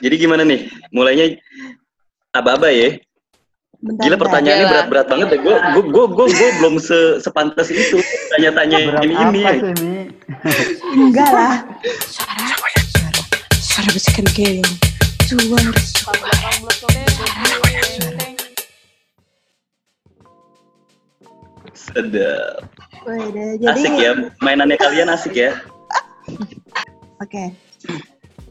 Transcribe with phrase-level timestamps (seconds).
[0.00, 0.70] Jadi gimana nih?
[0.94, 1.36] Mulainya
[2.32, 2.96] aba-aba ya?
[3.82, 5.40] Bentar, Gila pertanyaannya berat-berat banget deh.
[5.42, 7.98] Gue gue gue gue gue belum se sepantas itu
[8.30, 9.42] tanya-tanya Berat ini ini.
[9.82, 9.94] Mi?
[10.94, 11.66] Enggak lah.
[12.06, 12.54] Suara,
[12.94, 13.20] suara,
[13.58, 14.70] suara bisikan keong.
[15.26, 16.42] Suara, suara,
[21.74, 22.70] Sedap.
[23.02, 25.58] Wede, jadi Asik ya, mainannya kalian asik ya.
[27.18, 27.50] Oke.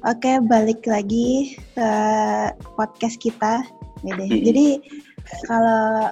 [0.02, 1.91] Oke, balik lagi ke
[2.73, 3.62] podcast kita.
[4.02, 4.81] Jadi
[5.45, 6.09] kalau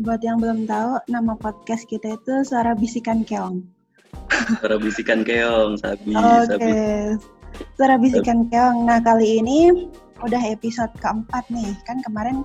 [0.00, 3.60] buat yang belum tahu, nama podcast kita itu Suara Bisikan Keong.
[4.56, 6.48] Suara bisikan keong, sabi, Oke.
[6.48, 6.72] sabi.
[7.76, 8.88] Suara Bisikan Keong.
[8.88, 9.88] Nah, kali ini
[10.24, 11.76] udah episode keempat nih.
[11.84, 12.40] Kan kemarin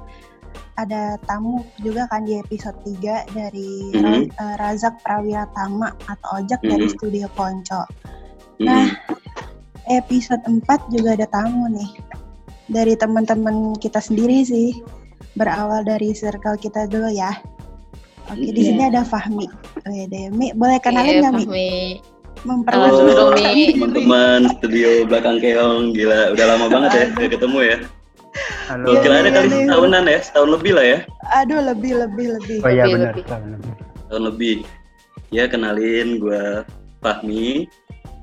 [0.75, 4.27] ada tamu juga kan di episode 3 dari Mhm.
[4.35, 6.93] eh, Razak Prawira-Tama atau Ojak dari Mhm.
[6.99, 7.87] Studio Ponco.
[8.59, 8.67] Mm.
[8.67, 8.83] Nah,
[9.91, 11.89] episode 4 juga ada tamu nih.
[12.71, 14.79] Dari teman-teman kita sendiri sih.
[15.35, 17.31] Berawal dari circle kita dulu ya.
[18.27, 18.67] Oke, di Iya.
[18.71, 19.47] sini ada Fahmi.
[19.83, 21.43] Wede, Mi, boleh kenalin Iya, nggak Mi?
[21.43, 21.71] Fahmi.
[22.41, 23.75] Memperkenalkan Halo, Mi.
[23.75, 27.77] teman-teman studio belakang keong, gila, udah lama banget ya gak ketemu ya.
[28.65, 28.85] Halo.
[28.87, 29.57] Gokil Iya, ada iya, kali iya.
[29.67, 30.99] setahunan ya, setahun lebih lah ya,
[31.37, 32.57] Aduh, lebih, lebih, lebih.
[32.63, 33.11] Oh iya benar.
[33.11, 33.23] lebih.
[33.27, 33.71] tahun lebih.
[33.99, 34.55] setahun lebih.
[35.31, 36.43] Ya kenalin gue
[36.99, 37.67] Fahmi,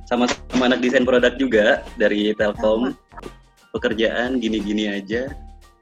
[0.09, 2.97] sama-sama anak desain produk juga dari Telkom.
[3.77, 5.29] Pekerjaan gini-gini aja.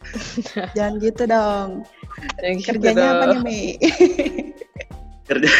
[0.77, 1.87] Jangan gitu dong.
[2.43, 3.47] Yang gitu Kerjanya apa dong.
[3.47, 3.61] nih, Mi?
[5.27, 5.51] Kerja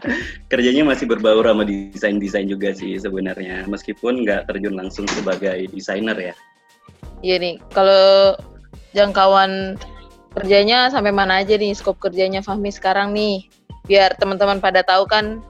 [0.52, 6.34] kerjanya masih berbaur sama desain-desain juga sih sebenarnya, meskipun nggak terjun langsung sebagai desainer ya.
[7.20, 8.36] Iya nih, kalau
[8.96, 9.76] jangkauan
[10.36, 13.44] kerjanya sampai mana aja nih skop kerjanya Fahmi sekarang nih?
[13.84, 15.44] Biar teman-teman pada tahu kan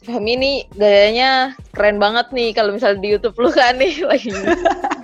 [0.00, 4.32] Fahmi nih gayanya keren banget nih kalau misalnya di YouTube lu kan nih lagi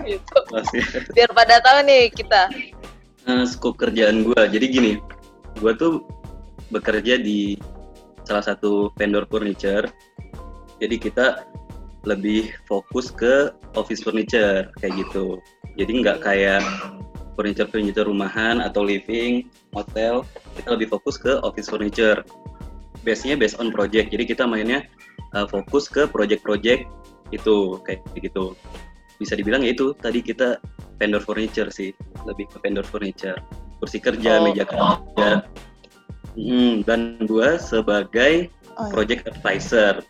[0.09, 0.47] YouTube.
[0.49, 0.81] Masih.
[1.13, 2.49] Biar pada tahu nih kita.
[3.27, 4.93] Nah, skop kerjaan gue, jadi gini,
[5.59, 6.07] gue tuh
[6.71, 7.59] bekerja di
[8.25, 9.85] salah satu vendor furniture.
[10.79, 11.45] Jadi kita
[12.07, 15.43] lebih fokus ke office furniture kayak gitu.
[15.77, 16.63] Jadi nggak kayak
[17.35, 20.23] furniture furniture rumahan atau living, hotel.
[20.57, 22.23] Kita lebih fokus ke office furniture.
[23.07, 24.11] Base-nya based on project.
[24.11, 24.83] Jadi kita mainnya
[25.39, 26.91] uh, fokus ke project-project
[27.31, 28.59] itu kayak gitu.
[29.23, 30.59] Bisa dibilang ya itu tadi kita
[30.99, 31.95] vendor furniture sih,
[32.27, 33.39] lebih ke vendor furniture.
[33.79, 34.51] Kursi kerja, Oh.
[34.51, 35.47] meja kerja.
[36.37, 38.93] Hmm, dan gua sebagai Oh, iya.
[38.93, 40.05] project advisor.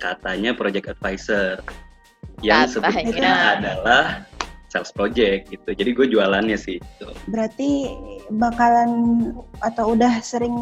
[0.00, 1.60] Katanya project advisor.
[2.40, 4.04] Yang sebetulnya adalah
[4.70, 5.74] sales project gitu.
[5.74, 6.78] Jadi gue jualannya sih.
[6.78, 7.08] Gitu.
[7.28, 7.92] Berarti
[8.36, 8.90] bakalan
[9.64, 10.54] atau udah sering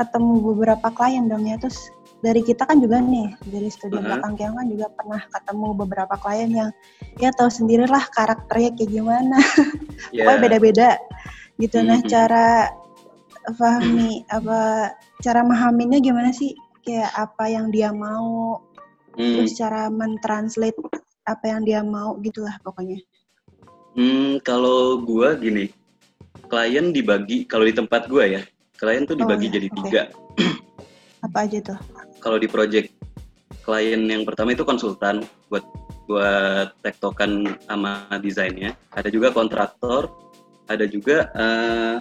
[0.00, 1.60] ketemu beberapa klien dong ya.
[1.60, 1.76] Terus
[2.24, 4.08] dari kita kan juga nih, dari studio Uh-huh.
[4.08, 6.70] belakang Keong kan juga pernah ketemu beberapa klien yang
[7.20, 9.38] ya tahu sendirilah karakternya kayak gimana.
[10.16, 10.88] Ya, Pokoknya beda-beda
[11.60, 11.84] gitu.
[11.84, 12.08] Nah, Mhm.
[12.08, 12.48] cara
[13.56, 14.92] Fahmi apa
[15.24, 16.52] cara memahaminya gimana sih?
[16.84, 18.60] Kayak apa yang dia mau,
[19.16, 20.76] hmm, terus cara mentranslate
[21.28, 23.00] apa yang dia mau gitulah pokoknya.
[23.96, 25.72] hmm, kalau gua gini,
[26.48, 28.42] klien dibagi kalau di tempat gua ya,
[28.80, 29.76] klien tuh Oh, dibagi iya, jadi oke.
[29.84, 30.02] tiga.
[31.28, 31.78] Apa aja tuh?
[32.24, 32.88] Kalau di project
[33.60, 35.20] klien yang pertama itu konsultan
[35.52, 35.62] buat
[36.08, 38.72] buat tektokan sama desainnya.
[38.96, 40.08] Ada juga kontraktor,
[40.66, 41.96] ada juga eh,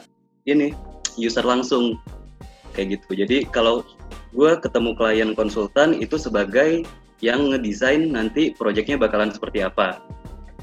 [0.47, 0.71] ini
[1.19, 1.99] user langsung
[2.73, 3.27] kayak gitu.
[3.27, 3.83] Jadi kalau
[4.31, 6.87] gue ketemu klien konsultan itu sebagai
[7.19, 9.99] yang ngedesain nanti proyeknya bakalan seperti apa.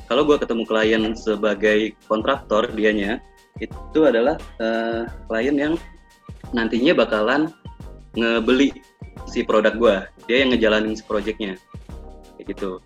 [0.08, 3.20] Kalau gue ketemu klien sebagai kontraktor dianya
[3.60, 5.74] itu adalah eh, klien yang
[6.54, 7.50] nantinya bakalan
[8.14, 8.74] ngebeli
[9.26, 9.96] si produk gue,
[10.30, 11.58] dia yang ngejalanin si proyeknya
[12.36, 12.78] kayak gitu.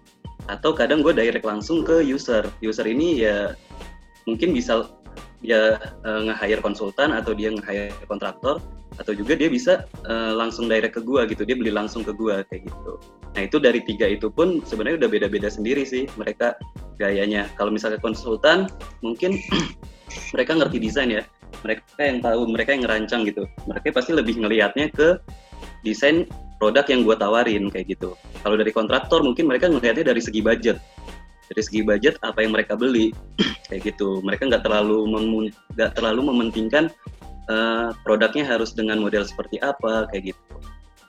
[0.48, 2.46] Atau kadang gue direct langsung ke user.
[2.64, 3.54] User ini ya
[4.24, 4.88] mungkin bisa
[5.40, 8.60] dia eh, nge-hire konsultan atau dia nge-hire kontraktor
[9.00, 11.48] atau juga dia bisa eh, langsung direct ke gua gitu.
[11.48, 12.92] Dia beli langsung ke gua kayak gitu.
[13.32, 16.58] Nah itu dari tiga itu pun sebenarnya udah beda-beda sendiri sih mereka
[17.00, 17.48] gayanya.
[17.56, 18.68] Kalau misalnya konsultan
[19.00, 19.40] mungkin
[20.36, 21.24] mereka ngerti desain ya
[21.62, 23.44] mereka yang tahu mereka yang ngerancang gitu.
[23.68, 25.18] Mereka pasti lebih ngelihatnya ke
[25.84, 26.24] desain
[26.60, 28.16] produk yang gua tawarin kayak gitu.
[28.44, 30.76] Kalau dari kontraktor mungkin mereka ngelihatnya dari segi budget.
[31.50, 33.10] Dari segi budget apa yang mereka beli
[33.68, 34.22] kayak gitu.
[34.22, 35.08] Mereka nggak terlalu
[35.74, 36.92] nggak terlalu mementingkan
[37.50, 40.42] eh, produknya harus dengan model seperti apa kayak gitu.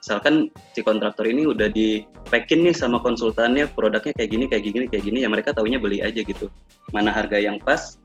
[0.02, 2.02] Misalkan si kontraktor ini udah di
[2.34, 6.02] packing nih sama konsultannya produknya kayak gini kayak gini kayak gini ya mereka taunya beli
[6.02, 6.50] aja gitu.
[6.90, 8.01] Mana harga yang pas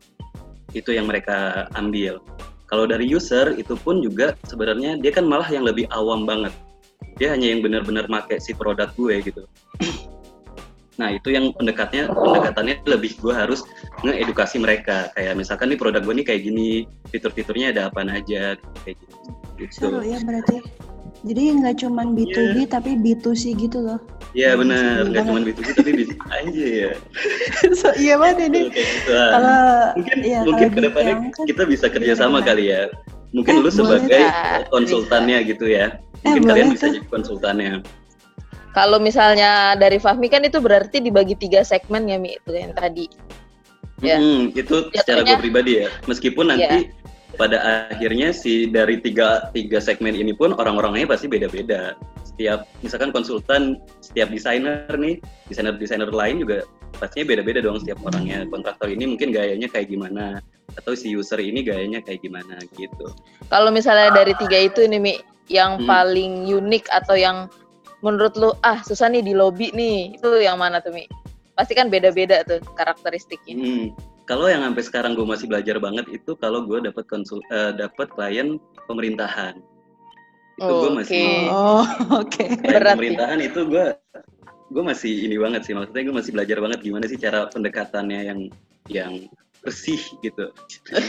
[0.76, 2.20] itu yang mereka ambil
[2.68, 6.52] kalau dari user itu pun juga sebenarnya dia kan malah yang lebih awam banget
[7.16, 9.42] dia hanya yang benar-benar make si produk gue gitu
[10.96, 13.60] Nah itu yang pendekatnya pendekatannya lebih gue harus
[14.00, 18.96] ngeedukasi mereka kayak misalkan nih produk gue nih kayak gini fitur-fiturnya ada apa aja kayak
[19.60, 19.92] gitu.
[19.92, 20.64] Seru ya berarti.
[21.26, 23.98] Jadi nggak cuman B2B tapi B2C gitu loh.
[24.30, 26.90] Iya Hmm, benar nggak cuma B2B tapi bisa aja ya.
[27.82, 28.60] so, iya banget ini.
[28.70, 29.10] Gitu.
[29.10, 29.58] Kalau
[29.98, 32.46] mungkin ya, mungkin kalau ke depannya gitu kan- kita bisa kerjasama Gimana?
[32.46, 32.82] kali ya.
[33.34, 33.74] Mungkin Eh, lu boleh.
[33.74, 35.86] sebagai Bisa, konsultannya gitu ya.
[36.22, 36.94] Eh, Mungkin kalian boleh bisa tuh.
[36.94, 37.72] jadi konsultannya.
[38.70, 43.10] Kalau misalnya dari Fahmi kan itu berarti dibagi tiga segmen ya Mi itu yang tadi.
[43.98, 44.20] Ya.
[44.20, 45.88] Hmm, itu secara gue pribadi ya.
[46.04, 46.92] Meskipun nanti Iya.
[47.36, 51.94] Pada akhirnya si dari tiga tiga segmen ini pun orang-orangnya pasti beda-beda.
[52.24, 56.64] Setiap misalkan konsultan, setiap desainer nih, desainer-desainer lain juga
[56.96, 58.48] pastinya beda-beda dong setiap orangnya.
[58.48, 60.40] Kontraktor ini mungkin gayanya kayak gimana
[60.76, 63.06] atau si user ini gayanya kayak gimana gitu.
[63.48, 65.14] Kalau misalnya dari tiga itu nih Mi,
[65.48, 65.88] yang Hmm.
[65.88, 67.48] paling unik atau yang
[68.04, 71.08] menurut lu ah susah nih di lobby nih, itu yang mana tuh Mi?
[71.56, 73.56] Pasti kan beda-beda tuh karakteristiknya.
[73.56, 73.86] Hmm.
[74.26, 78.10] Kalau yang sampai sekarang gue masih belajar banget itu kalau gue dapat konsul eh, dapat
[78.10, 78.58] klien
[78.90, 79.54] pemerintahan.
[80.58, 80.98] Itu gue Oke.
[80.98, 82.34] masih Oh, oke.
[82.34, 82.98] klien Berat ya.
[82.98, 83.86] pemerintahan itu gue
[84.66, 88.40] gue masih ini banget sih maksudnya gue masih belajar banget gimana sih cara pendekatannya yang
[88.90, 89.12] yang
[89.62, 90.50] bersih gitu.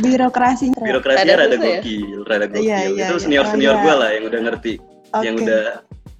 [0.00, 0.74] Birokrasi.
[0.74, 1.80] Birokrasinya Rada rada susah ya?
[1.80, 2.62] gokil, rada gokil.
[2.66, 3.22] Iya, iya, itu iya.
[3.22, 3.84] senior senior Oh, iya.
[3.86, 4.72] gue lah yang udah ngerti,
[5.14, 5.22] Oke.
[5.26, 5.62] yang udah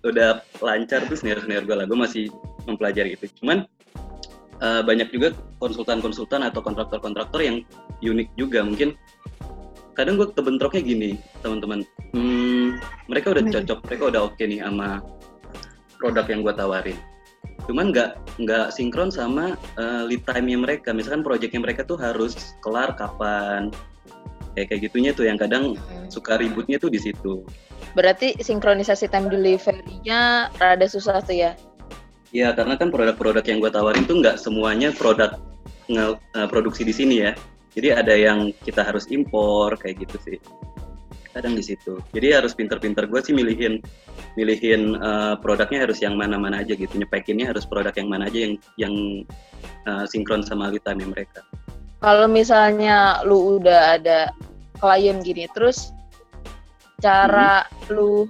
[0.01, 0.29] udah
[0.65, 1.87] lancar tuh senior senior gue lah.
[1.91, 2.25] Gue masih
[2.69, 3.27] mempelajari itu.
[3.43, 3.67] Cuman
[4.61, 7.65] eh, banyak juga konsultan-konsultan atau kontraktor-kontraktor yang
[8.01, 8.65] unik juga.
[8.65, 8.97] Mungkin
[9.99, 11.11] kadang gue kebentroknya gini
[11.45, 11.85] teman-teman.
[12.17, 12.81] Hmm,
[13.11, 15.05] mereka udah cocok mereka udah oke nih sama
[16.01, 16.99] produk yang gue tawarin.
[17.69, 18.11] Cuman nggak
[18.41, 20.97] nggak sinkron sama eh, lead time-nya mereka.
[20.97, 23.69] Misalkan proyeknya mereka tuh harus kelar kapan?
[24.57, 26.09] Kayak kayak gitunya tuh yang kadang Hmm.
[26.11, 27.47] suka ributnya tuh di situ.
[27.95, 31.55] Berarti sinkronisasi time delivery-nya rada susah tuh ya.
[32.31, 35.39] Ya karena kan produk-produk yang gue tawarin tuh nggak semuanya produk
[35.91, 37.33] nge- eh, produksi di sini ya.
[37.71, 40.39] Jadi ada yang kita harus impor kayak gitu sih.
[41.31, 42.03] Kadang di situ.
[42.11, 43.79] Jadi harus pinter-pinter gue sih milihin
[44.35, 46.91] milihin eh, produknya harus yang mana-mana aja gitu.
[46.99, 48.95] Nyepekinnya harus produk yang mana aja yang yang
[49.87, 51.43] eh, sinkron sama lead time mereka.
[52.01, 54.33] Kalau misalnya lu udah ada
[54.81, 55.93] klien gini, terus
[57.01, 58.25] cara lu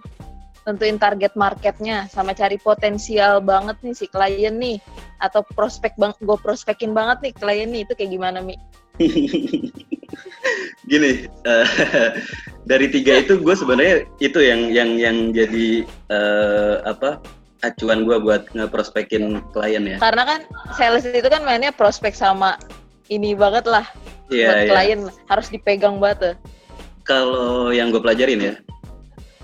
[0.64, 4.78] tentuin target marketnya sama cari potensial banget nih si klien nih
[5.20, 8.56] atau prospek bang gue prospekin banget nih klien nih itu kayak gimana mi?
[10.90, 11.66] gini eh,
[12.70, 17.20] dari tiga itu gue sebenarnya itu yang yang yang jadi eh, apa
[17.60, 20.40] acuan gue buat ngeprospekin klien ya Karena kan
[20.76, 22.56] sales itu kan mainnya prospek sama
[23.12, 23.84] ini banget lah
[24.30, 24.70] Iya, buat iya.
[24.70, 26.38] klien harus dipegang banget
[27.10, 28.54] kalau yang gue pelajarin ya,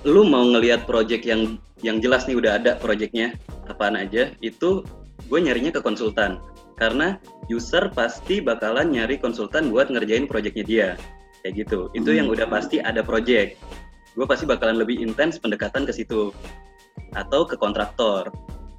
[0.06, 3.35] lu mau ngelihat project yang yang jelas nih udah ada projectnya
[3.67, 4.87] apaan aja, itu
[5.26, 6.38] gue nyarinya ke konsultan.
[6.79, 7.19] Karena
[7.50, 10.88] user pasti bakalan nyari konsultan buat ngerjain projectnya dia,
[11.43, 11.91] kayak gitu.
[11.93, 13.58] Itu yang udah pasti ada project.
[14.14, 16.31] Gue pasti bakalan lebih intens pendekatan ke situ
[17.12, 18.31] atau ke kontraktor.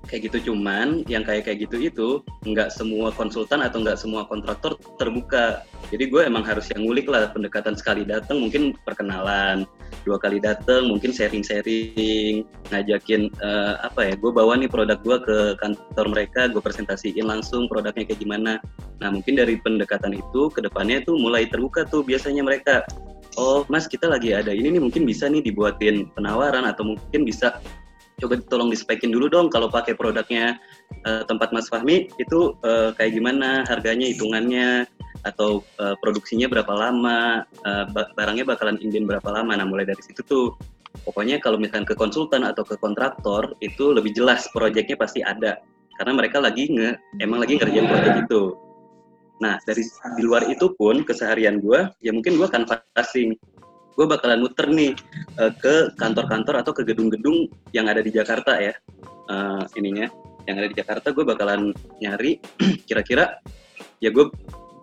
[0.07, 0.51] Kayak gitu.
[0.51, 2.07] Cuman yang kayak kayak gitu itu
[2.47, 5.67] nggak semua konsultan atau nggak semua kontraktor terbuka.
[5.91, 9.67] Jadi gue emang harus yang ngulik lah pendekatan sekali datang mungkin perkenalan
[10.03, 15.37] dua kali datang mungkin sharing-sharing ngajakin eh, apa ya gue bawa nih produk gue ke
[15.59, 18.59] kantor mereka gue presentasiin langsung produknya kayak gimana.
[19.03, 22.83] Nah mungkin dari pendekatan itu ke depannya tuh mulai terbuka tuh biasanya mereka.
[23.37, 27.61] Oh mas kita lagi ada ini nih mungkin bisa nih dibuatin penawaran atau mungkin bisa
[28.17, 30.57] coba tolong dispekin dulu dong kalau pakai produknya
[31.05, 34.89] eh, tempat Mas Fahmi itu eh, kayak gimana harganya hitungannya
[35.21, 37.45] atau eh, produksinya berapa lama
[37.93, 39.53] ba- barangnya bakalan inden berapa lama.
[39.53, 40.57] Nah mulai dari situ tuh
[41.05, 45.61] pokoknya kalau misalkan ke konsultan atau ke kontraktor itu lebih jelas proyeknya pasti ada.
[46.01, 48.57] Karena mereka lagi nge emang lagi ngerjain proyek itu.
[49.45, 49.85] Nah dari
[50.17, 53.37] di luar itu pun keseharian gue ya mungkin gue canvassing
[53.97, 54.93] gue bakalan muter nih
[55.41, 58.77] eh, ke kantor-kantor atau ke gedung-gedung yang ada di Jakarta ya.
[59.27, 60.05] Eh, ininya
[60.45, 62.39] yang ada di Jakarta gue bakalan nyari
[62.87, 63.41] kira-kira
[63.97, 64.29] ya gue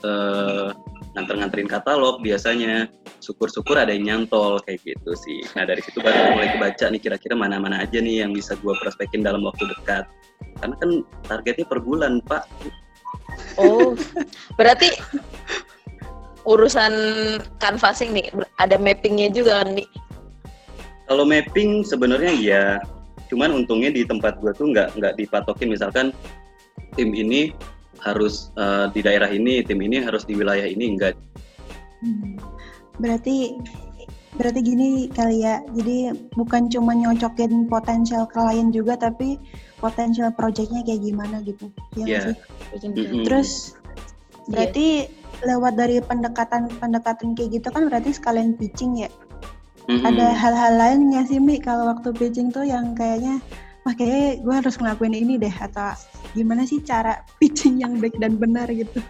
[0.02, 0.68] eh,
[1.14, 2.90] nganter-nganterin katalog biasanya.
[3.24, 5.40] Syukur-syukur ada yang nyantol kayak gitu sih.
[5.56, 9.24] Nah dari situ baru mulai kebaca nih kira-kira mana-mana aja nih yang bisa gue prospekin
[9.24, 10.04] dalam waktu dekat.
[10.60, 10.90] Karena kan
[11.24, 12.44] targetnya per bulan pak.
[13.56, 13.96] Oh,
[14.60, 14.92] berarti
[16.44, 16.92] urusan
[17.58, 18.28] canvassing nih
[18.60, 19.84] ada mappingnya juga kan Mi?
[21.04, 22.64] Kalau mapping sebenarnya iya,
[23.28, 26.12] cuman untungnya di tempat gua tuh nggak nggak dipatokin misalkan
[26.96, 27.52] tim ini
[28.04, 31.16] harus eh, di daerah ini, tim ini harus di wilayah ini enggak.
[32.04, 32.36] Hmm.
[33.00, 33.56] Berarti
[34.36, 35.60] berarti gini kali ya.
[35.72, 39.40] Jadi bukan cuma nyocokin potensial klien juga tapi
[39.80, 41.68] potential projectnya kayak gimana gitu.
[41.96, 42.20] Ya Iya.
[42.32, 42.36] sih?
[42.90, 43.24] Mm-mm.
[43.28, 43.76] Terus
[44.50, 45.08] berarti
[45.42, 49.10] lewat dari pendekatan-pendekatan kayak gitu kan berarti sekalian pitching ya.
[49.84, 50.06] Mm-mm.
[50.06, 53.42] Ada hal-hal lainnya sih Mi kalau waktu pitching tuh yang kayaknya
[53.84, 55.92] wah kayaknya gue harus ngelakuin ini deh atau
[56.32, 59.04] gimana sih cara pitching yang baik dan benar gitu.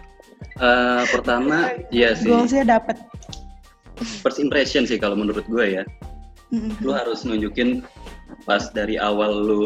[0.59, 2.27] Eh, pertama, iya sih.
[2.27, 2.99] Goalsnya dapet.
[4.19, 5.83] First impression sih kalau menurut gue ya.
[6.51, 6.75] Mm-mm.
[6.83, 7.87] Lu harus nunjukin
[8.43, 9.61] pas dari awal lu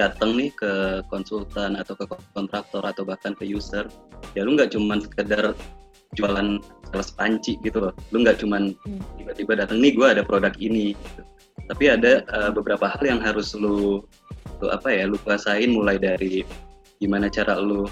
[0.00, 3.84] datang nih ke konsultan atau ke kontraktor atau bahkan ke user,
[4.32, 5.52] ya lu nggak cuman sekedar
[6.16, 7.92] jualan sales panci gitu loh.
[8.10, 9.00] Lu nggak cuman Hmm.
[9.20, 10.96] tiba-tiba datang nih gue ada produk ini.
[10.96, 11.22] gitu.
[11.68, 14.02] Tapi ada eh, beberapa hal yang harus lu,
[14.58, 16.42] lu apa ya, lu kuasain mulai dari
[16.98, 17.86] gimana cara lu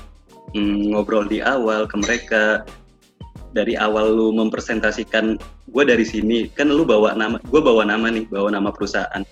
[0.56, 2.66] mm, ngobrol di awal ke mereka,
[3.52, 8.28] dari awal lu mempresentasikan gue dari sini kan lu bawa nama gue bawa nama nih
[8.28, 9.24] bawa nama perusahaan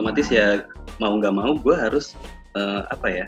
[0.00, 0.64] otomatis ya
[0.96, 2.16] mau nggak mau gue harus
[2.56, 3.26] eh, apa ya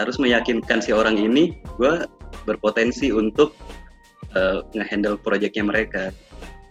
[0.00, 2.08] harus meyakinkan si orang ini gue
[2.48, 3.52] berpotensi untuk
[4.32, 6.08] eh, ngehandle proyeknya mereka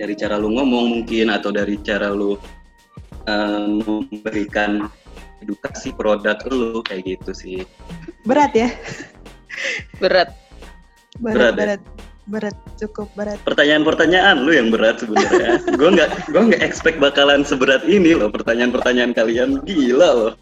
[0.02, 2.42] dari cara lu ngomong mungkin atau dari cara lu
[3.30, 4.90] eh, memberikan
[5.46, 7.62] edukasi produk lu kayak gitu sih
[8.26, 8.74] Berat ya?
[10.02, 10.34] Berat.
[11.22, 12.09] Berat Berat, ya?
[12.30, 13.42] Berat, cukup berat.
[13.44, 15.58] pertanyaan-pertanyaan lu yang berat sebenarnya.
[15.66, 20.34] gue nggak gue nggak expect bakalan seberat ini loh pertanyaan-pertanyaan kalian gila loh.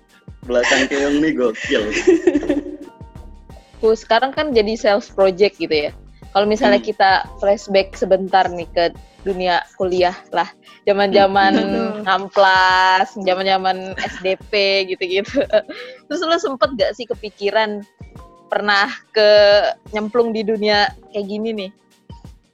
[0.44, 1.84] Belakang keong nih gokil.
[3.80, 5.92] Aku sekarang kan jadi sales project gitu ya.
[6.36, 6.90] Kalau misalnya Hmm.
[6.92, 8.92] kita flashback sebentar nih ke
[9.26, 10.48] dunia kuliah lah,
[10.86, 11.94] zaman-zaman Hmm.
[12.06, 14.54] ngamplas, zaman-zaman SDP
[14.94, 15.42] gitu-gitu.
[16.08, 17.82] Terus lo sempet gak sih kepikiran
[18.48, 19.30] pernah ke
[19.92, 21.72] nyemplung di dunia kayak gini nih?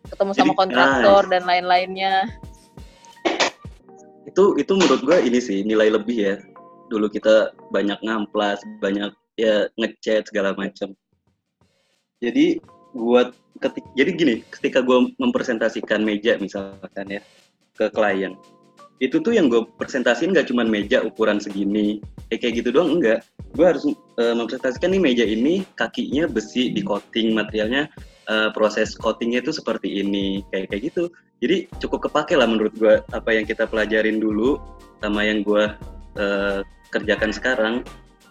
[0.09, 2.27] Ketemu sama Jadi, kontraktor dan lain-lainnya.
[4.27, 6.35] Itu itu menurut gue ini sih nilai lebih ya.
[6.91, 10.93] Dulu kita banyak ngamplas, banyak ya ngechat segala macam.
[12.21, 12.62] Jadi
[12.93, 17.21] buat ketik jadi gini, ketika gue mempresentasikan meja misalkan ya
[17.73, 18.38] ke klien,
[19.03, 22.00] itu tuh yang gue presentasiin nggak cuma meja ukuran segini,
[22.31, 23.19] kayak kayak gitu doang enggak.
[23.51, 23.83] Gue harus
[24.15, 27.91] eh, mempresentasikan nih meja ini kakinya besi di coating materialnya
[28.31, 31.03] eh, proses coatingnya itu seperti ini kayak kayak gitu.
[31.43, 34.55] Jadi cukup kepake lah menurut gue apa yang kita pelajarin dulu
[35.03, 35.67] sama yang gue
[36.15, 36.63] eh,
[36.95, 37.75] kerjakan sekarang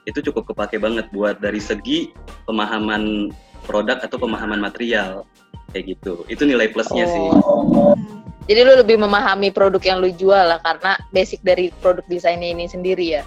[0.08, 2.16] itu cukup kepake banget buat dari segi
[2.48, 3.28] pemahaman
[3.68, 5.28] produk atau pemahaman material
[5.76, 6.24] kayak gitu.
[6.32, 7.28] Itu nilai plusnya sih.
[7.44, 7.92] Oh.
[7.92, 8.21] Hmm.
[8.42, 12.66] Jadi lu lebih memahami produk yang lu jual lah karena basic dari produk desainnya ini
[12.66, 13.24] sendiri ya.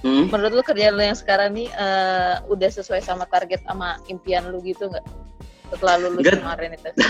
[0.00, 0.32] Hmm?
[0.32, 4.64] Menurut lu kerjaan lu yang sekarang nih eh, udah sesuai sama target sama impian lu
[4.64, 5.04] gitu nggak?
[5.68, 6.38] Setelah lulus Nggak.
[6.40, 6.90] kemarin itu.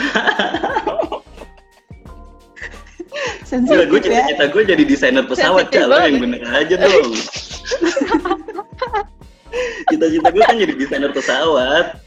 [3.46, 4.04] Sensitif gue ya.
[4.10, 5.70] cita-cita gue jadi desainer pesawat.
[5.70, 6.10] Lo banget.
[6.10, 7.14] yang bener aja dong.
[9.88, 12.02] Cita-cita gue kan jadi desainer pesawat.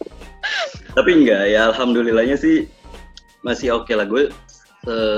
[0.92, 2.68] Tapi enggak ya, alhamdulillahnya sih
[3.40, 4.28] masih oke lah gue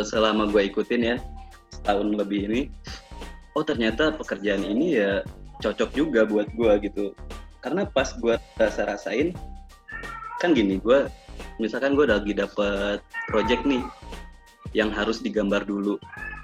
[0.05, 1.17] selama gue ikutin ya
[1.69, 2.61] setahun lebih ini.
[3.57, 5.21] Oh ternyata pekerjaan ini ya
[5.59, 7.05] cocok juga buat gue gitu.
[7.61, 9.35] Karena pas gue rasa-rasain
[10.41, 11.05] kan gini gue
[11.61, 12.97] misalkan gue lagi dapet
[13.29, 13.85] project nih
[14.73, 16.01] yang harus digambar dulu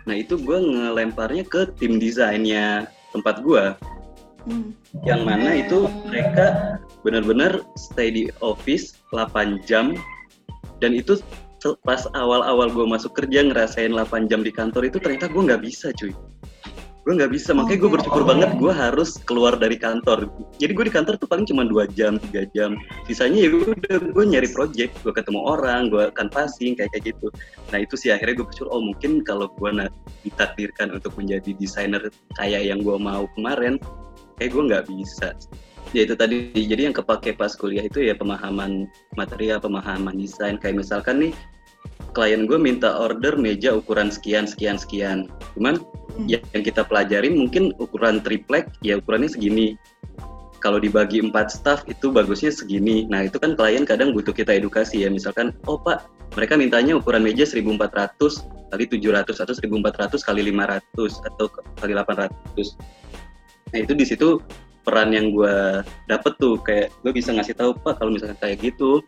[0.07, 3.75] Nah itu gue ngelemparnya ke tim desainnya tempat gue,
[4.47, 4.71] Hmm.
[5.03, 9.91] yang mana itu mereka benar-benar stay di office 8 jam,
[10.79, 11.19] dan itu
[11.83, 15.89] pas awal-awal gue masuk kerja ngerasain 8 jam di kantor itu ternyata gue nggak bisa
[15.97, 16.13] cuy.
[17.07, 20.27] Gue nggak bisa, makanya gue bersyukur banget gue harus keluar dari kantor.
[20.59, 22.75] Jadi gue di kantor tuh paling cuma dua jam, tiga jam.
[23.07, 27.31] Sisanya ya udah gue nyari project, gue ketemu orang, gue canvassing kayak kayak gitu.
[27.71, 29.71] Nah itu sih akhirnya gue bersyukur, oh mungkin kalau gue
[30.27, 33.79] ditakdirkan untuk menjadi desainer kayak yang gue mau kemarin,
[34.35, 35.31] kayak gue nggak bisa.
[35.96, 40.60] Ya itu tadi, jadi yang kepake pas kuliah itu ya pemahaman material, pemahaman desain.
[40.60, 41.34] Kayak misalkan nih,
[42.12, 45.32] klien gue minta order meja ukuran sekian, sekian, sekian.
[45.56, 45.79] Cuman
[46.17, 46.25] Hmm.
[46.25, 49.77] ya, yang kita pelajarin mungkin ukuran triplek, ya ukurannya segini.
[50.58, 53.06] Kalau dibagi empat staff itu bagusnya segini.
[53.06, 55.10] Nah itu kan klien kadang butuh kita edukasi ya.
[55.13, 58.41] Misalkan, oh pak, mereka mintanya ukuran meja 1400
[58.74, 61.46] kali 700 atau 1400 kali 500 atau
[61.77, 62.74] kali 800.
[63.70, 64.41] Nah itu di situ
[64.88, 69.03] peran yang gue dapet tuh kayak gue bisa ngasih tahu pak kalau misalkan kayak gitu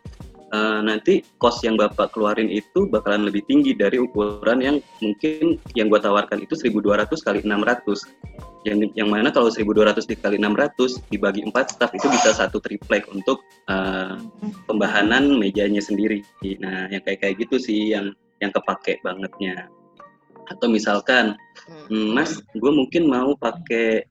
[0.52, 5.88] eh, nanti cost yang bapak keluarin itu bakalan lebih tinggi dari ukuran yang mungkin yang
[5.88, 11.72] gue tawarkan itu 1200 kali 600 yang yang mana kalau 1200 dikali 600 dibagi 4
[11.72, 13.40] staff itu bisa satu triplek untuk
[13.72, 14.20] eh,
[14.68, 16.20] pembahanan mejanya sendiri.
[16.60, 18.12] Nah, yang kayak kayak gitu sih yang
[18.44, 19.64] yang kepake bangetnya.
[20.52, 21.86] Atau misalkan, Hmm.
[21.86, 24.09] "Hmm, Mas, gue mungkin mau pakai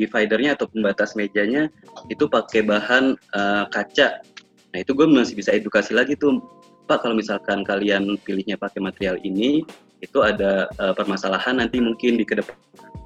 [0.00, 1.68] dividernya atau pembatas mejanya
[2.08, 4.24] itu pakai bahan eh, kaca.
[4.70, 6.40] Nah itu gue masih bisa edukasi lagi tuh,
[6.86, 9.62] Pak kalau misalkan kalian pilihnya pakai material ini,
[10.00, 12.56] itu ada eh, permasalahan nanti mungkin di ke depan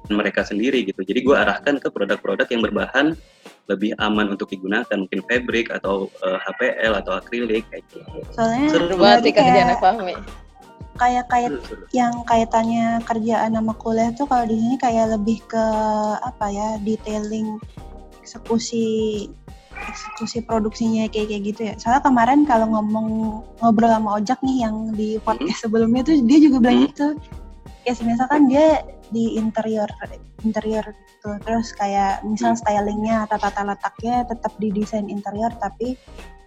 [0.09, 1.01] mereka sendiri gitu.
[1.01, 3.17] Jadi gue arahkan ke produk-produk yang berbahan
[3.65, 7.99] lebih aman untuk digunakan, mungkin fabric atau eh, HPL atau akrilik kayak gitu.
[8.37, 10.44] Soalnya Seru banget kerjaan Fahmi.
[10.95, 11.51] Kayak kayak
[11.91, 15.65] yang kaitannya kerjaan sama kuliah tuh kalau di sini kayak lebih ke
[16.23, 17.59] apa ya detailing
[18.23, 19.27] eksekusi
[19.75, 21.73] eksekusi produksinya kayak kayak gitu ya.
[21.77, 23.07] Soalnya kemarin kalau ngomong
[23.59, 26.87] ngobrol sama Ojak nih yang di podcast sebelumnya tuh dia juga bilang Hmm.
[26.89, 27.07] gitu.
[27.85, 28.81] Ya misalkan dia
[29.13, 29.85] di interior
[30.41, 30.85] interior
[31.21, 32.59] tuh terus kayak misal Hmm.
[32.63, 35.99] stylingnya atau tata letaknya tetap di desain interior tapi.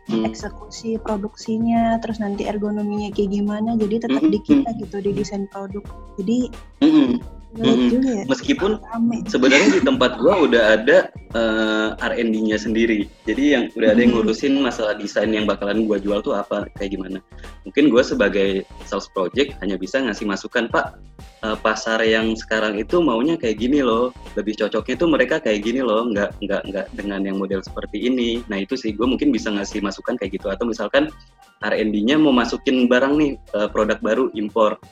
[0.09, 4.33] Eksekusi produksinya terus nanti ergonominya kayak gimana jadi tetap Mm-mm.
[4.33, 5.85] di kita gitu di desain produk
[6.17, 6.49] jadi
[6.81, 7.21] Mm-mm.
[7.21, 10.99] menarik Juga ya Meskipun rame sebenarnya di tempat gua udah ada
[11.33, 13.09] eh, R&D-nya sendiri.
[13.25, 14.21] Jadi yang udah ada yang Hmm.
[14.21, 17.19] ngurusin masalah desain yang bakalan gua jual tuh apa kayak gimana.
[17.65, 21.01] Mungkin gua sebagai sales project hanya bisa ngasih masukan, Pak.
[21.39, 24.11] eh, pasar yang sekarang itu maunya kayak gini loh.
[24.35, 28.43] Lebih cocoknya tuh mereka kayak gini loh, nggak nggak nggak dengan yang model seperti ini.
[28.51, 30.51] Nah itu sih gue mungkin bisa ngasih masukan kayak gitu.
[30.51, 31.15] Atau misalkan
[31.63, 34.83] R&D-nya mau masukin barang nih eh, produk baru impor.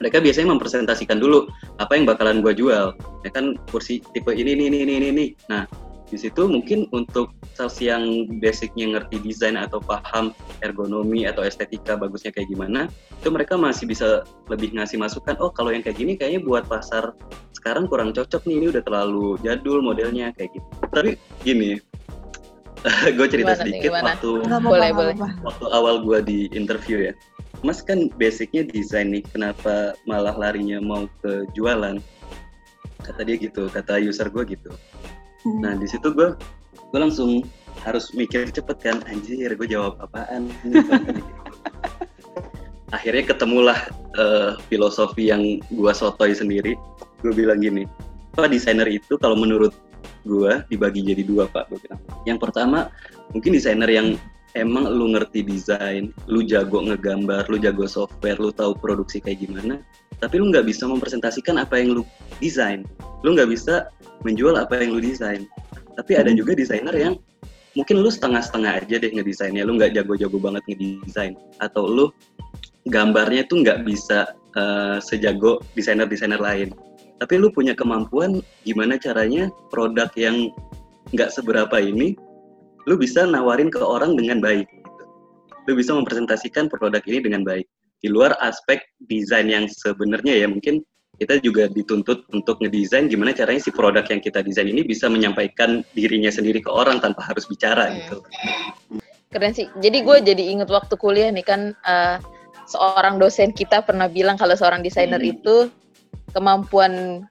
[0.00, 1.44] Mereka biasanya mempresentasikan dulu
[1.76, 2.96] apa yang bakalan gue jual.
[3.20, 5.68] Ya kan kursi tipe ini ini ini ini ini nah
[6.10, 12.34] di situ mungkin untuk sales yang basicnya ngerti desain atau paham ergonomi atau estetika bagusnya
[12.34, 12.90] kayak gimana
[13.22, 17.14] itu mereka masih bisa lebih ngasih masukan oh kalau yang kayak gini kayaknya buat pasar
[17.54, 20.66] sekarang kurang cocok nih ini udah terlalu jadul modelnya kayak gitu.
[20.90, 21.10] Tapi
[21.46, 21.78] gini
[23.16, 24.06] gue cerita Gimana sedikit gimana?
[24.16, 25.32] waktu Nggak Boleh, nggak boleh.
[25.46, 27.12] waktu awal gua di interview ya
[27.60, 32.00] Mas kan basicnya desain nih kenapa malah larinya mau ke jualan?
[33.04, 34.72] Kata dia gitu kata user gua gitu.
[35.40, 35.64] Hmm.
[35.64, 36.36] nah di situ gua
[36.92, 37.48] gua langsung
[37.80, 40.52] harus mikir cepet kan anjir gue jawab apaan?
[42.96, 43.78] Akhirnya ketemulah
[44.20, 46.76] eh, filosofi yang gua sotoy sendiri.
[47.24, 47.84] Gue bilang gini
[48.40, 49.74] pak desainer itu kalau menurut
[50.24, 52.00] gua dibagi jadi dua pak gue bilang.
[52.24, 52.88] Yang pertama
[53.34, 54.16] mungkin desainer yang
[54.58, 59.82] emang lu ngerti desain, lu jago ngegambar, lu jago software, lu tahu produksi kayak gimana,
[60.18, 62.02] tapi lu nggak bisa mempresentasikan apa yang lu
[62.42, 62.82] desain,
[63.22, 63.88] lu nggak bisa
[64.26, 65.46] menjual apa yang lu desain.
[65.94, 67.14] Tapi ada juga desainer yang
[67.78, 72.06] mungkin lu setengah-setengah aja deh ngedesainnya, lu nggak jago-jago banget ngedesain, atau lu
[72.88, 76.74] gambarnya tuh nggak bisa eh, sejago desainer-desainer lain.
[77.20, 80.48] Tapi lu punya kemampuan gimana caranya produk yang
[81.12, 82.16] nggak seberapa ini
[82.90, 84.66] lu bisa nawarin ke orang dengan baik.
[84.66, 85.02] Gitu.
[85.70, 87.70] Lu bisa mempresentasikan produk ini dengan baik.
[88.02, 90.82] Di luar aspek desain yang sebenarnya ya mungkin
[91.22, 95.86] kita juga dituntut untuk ngedesain gimana caranya si produk yang kita desain ini bisa menyampaikan
[95.94, 97.96] dirinya sendiri ke orang tanpa harus bicara Hmm.
[98.02, 98.16] gitu.
[99.30, 99.70] Keren sih.
[99.78, 102.16] Jadi gue jadi inget waktu kuliah nih kan eh,
[102.66, 105.30] seorang dosen kita pernah bilang kalau seorang desainer Hmm.
[105.38, 105.56] itu
[106.34, 107.22] kemampuan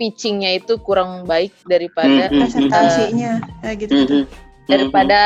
[0.00, 4.49] pitchingnya itu kurang baik daripada Hmm, hmm, presentasinya kayak gitu gitu Mhm.
[4.70, 5.22] Daripada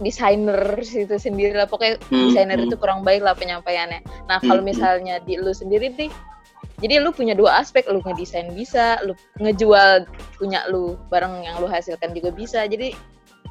[0.00, 2.66] desainer itu sendiri lah pokoknya Hmm, desainer hmm.
[2.72, 4.00] itu kurang baik lah penyampaiannya.
[4.30, 4.70] Nah kalau Hmm, hmm.
[4.72, 6.08] misalnya di lu sendiri nih,
[6.80, 9.12] jadi lu punya dua aspek, lu ngedesain bisa, lu
[9.42, 10.08] ngejual
[10.40, 12.64] punya lu barang yang lu hasilkan juga bisa.
[12.64, 12.96] Jadi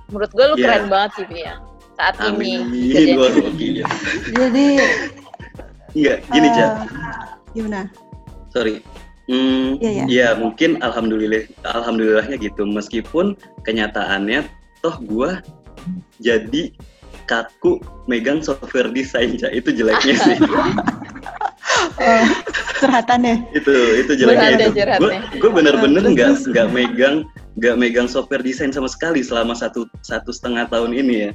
[0.10, 0.66] menurut gue lu Iya.
[0.66, 1.54] keren banget sih ya
[1.94, 2.60] saat ini Amin.
[2.96, 3.16] kerjanya.
[3.20, 3.86] Wah, gila.
[4.34, 4.68] jadi
[5.90, 6.68] Enggak, gini, eh, Ca.
[7.54, 7.82] gimana
[8.50, 8.82] Sorry.
[9.30, 10.04] Hmm, Iya, iya.
[10.10, 14.42] ya mungkin alhamdulillah alhamdulillahnya gitu meskipun kenyataannya
[14.82, 15.40] toh gua
[16.20, 16.74] jadi
[17.30, 17.78] kaku
[18.10, 19.54] megang software desain Ca.
[19.54, 20.38] itu jeleknya sih.
[22.00, 22.26] Oh,
[22.80, 27.16] curhatan deh itu itu jeleknya Berat ya itu gue gue bener-bener Terus, nggak nggak megang
[27.60, 31.32] nggak megang software desain sama sekali selama satu satu setengah tahun ini ya.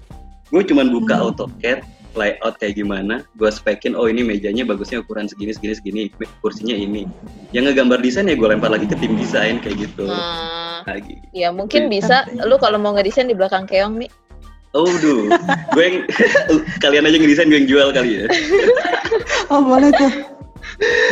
[0.49, 1.25] Gue cuman buka Hmm.
[1.33, 6.03] AutoCAD layout kayak gimana gue spekin oh ini mejanya bagusnya ukuran segini segini segini
[6.41, 7.07] kursinya ini.
[7.51, 10.07] Yang ngegambar desain ya gue lempar lagi ke tim desain kayak gitu.
[10.07, 14.11] Hmm, lagi ya mungkin bisa lu kalau mau ngedesain di belakang keong nih.
[14.75, 15.31] oh duh
[15.71, 15.97] gue yang
[16.83, 18.27] kalian aja ngedesain gue yang jual kali ya.
[19.53, 20.11] Oh boleh tuh.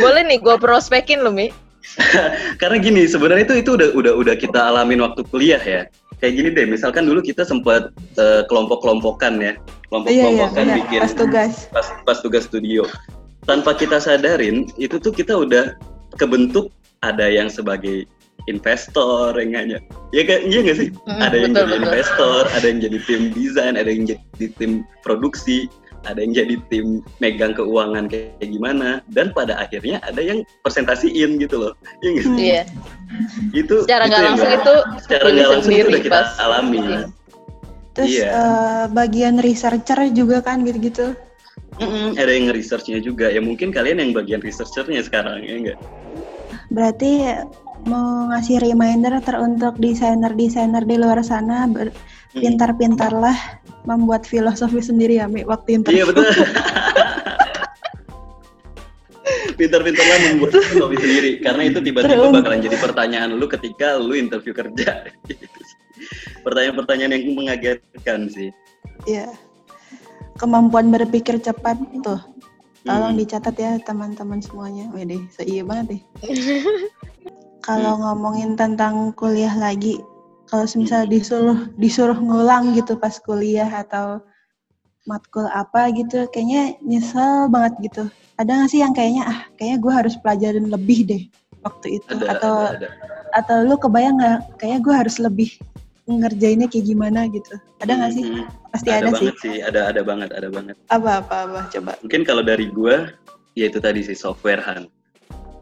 [0.01, 1.53] Boleh nih gue prospekin lu Mi.
[2.61, 5.87] karena gini sebenarnya itu itu udah udah udah kita alamin waktu kuliah ya.
[6.23, 9.53] Kayak gini deh misalkan dulu kita sempat eh, kelompok-kelompokan ya.
[9.53, 9.57] Iya iya
[9.91, 10.77] kelompok-kelompokan benar.
[10.79, 11.53] bikin pas tugas.
[11.69, 12.87] pas, pas tugas studio.
[13.43, 15.75] Tanpa kita sadarin itu tuh kita udah
[16.15, 16.71] kebentuk
[17.03, 18.07] ada yang sebagai
[18.47, 19.77] investor yang hanya
[20.15, 20.23] ya?
[20.23, 20.89] Kan iya nggak sih?
[21.07, 21.83] Mm, ada yang betul, jadi betul.
[21.83, 24.71] investor ada yang jadi tim desain ada yang jadi tim
[25.03, 25.67] produksi
[26.03, 31.39] ada yang jadi tim megang keuangan kayak, kayak gimana dan pada akhirnya ada yang presentasiin
[31.39, 32.35] gitu loh Iya nggak sih?
[32.43, 32.63] Iya.
[33.55, 36.13] itu Secara itu nggak yang langsung gua- itu secara nggak langsung itu sendiri udah kita
[36.13, 37.03] pas alami meeting.
[37.93, 38.27] Terus Iya.
[38.27, 41.07] eh, bagian researcher juga kan gitu-gitu.
[41.73, 45.79] Mm-mm, ada yang nge-researchnya juga ya mungkin kalian yang bagian researchernya sekarang ya enggak
[46.69, 47.25] Berarti
[47.85, 51.89] mau ngasih reminder teruntuk desainer-desainer di luar sana ber-.
[52.33, 56.03] Pintar-pintarlah membuat filosofi sendiri ya Mi waktu interview.
[56.03, 56.25] Iya betul.
[59.53, 65.07] Pintar-pintarlah membuat hobi sendiri karena itu tiba-tiba bakalan jadi pertanyaan lu ketika lu interview kerja.
[66.45, 68.49] Pertanyaan-pertanyaan yang mengagetkan sih.
[69.07, 69.31] Iya.
[70.41, 72.19] Kemampuan berpikir cepat tuh.
[72.83, 73.21] Tolong Hmm.
[73.21, 74.91] dicatat ya teman-teman semuanya.
[74.91, 76.01] Wede, iya banget deh.
[77.67, 80.03] Kalau ngomongin tentang kuliah lagi,
[80.53, 84.21] kalau misalnya disuruh disuruh ngulang gitu pas kuliah atau
[85.09, 88.03] matkul apa gitu, kayaknya nyesel banget gitu.
[88.37, 91.23] Ada nggak sih yang kayaknya ah kayaknya gue harus pelajarin lebih deh
[91.65, 92.87] waktu itu Ada, atau ada, ada.
[93.33, 95.49] atau lu kebayang nggak kayaknya gue harus lebih
[96.05, 97.57] ngerjainnya kayak gimana gitu.
[97.81, 98.25] Ada nggak sih?
[98.29, 98.45] Mhm.
[98.69, 99.13] Pasti ada, sih.
[99.17, 99.55] banget sih.
[99.57, 100.75] Ada ada banget, ada banget.
[100.93, 101.97] Apa apa apa coba.
[102.05, 103.09] Mungkin kalau dari gua
[103.57, 104.85] ya itu tadi sih software han.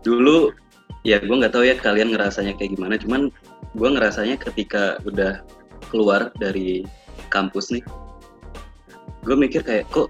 [0.04, 0.52] Dulu
[1.08, 3.34] ya gua nggak tahu ya kalian ngerasanya kayak gimana, cuman
[3.78, 5.42] gua ngerasanya ketika udah
[5.92, 6.88] keluar dari
[7.32, 7.84] kampus nih,
[9.24, 10.08] gue mikir kayak kok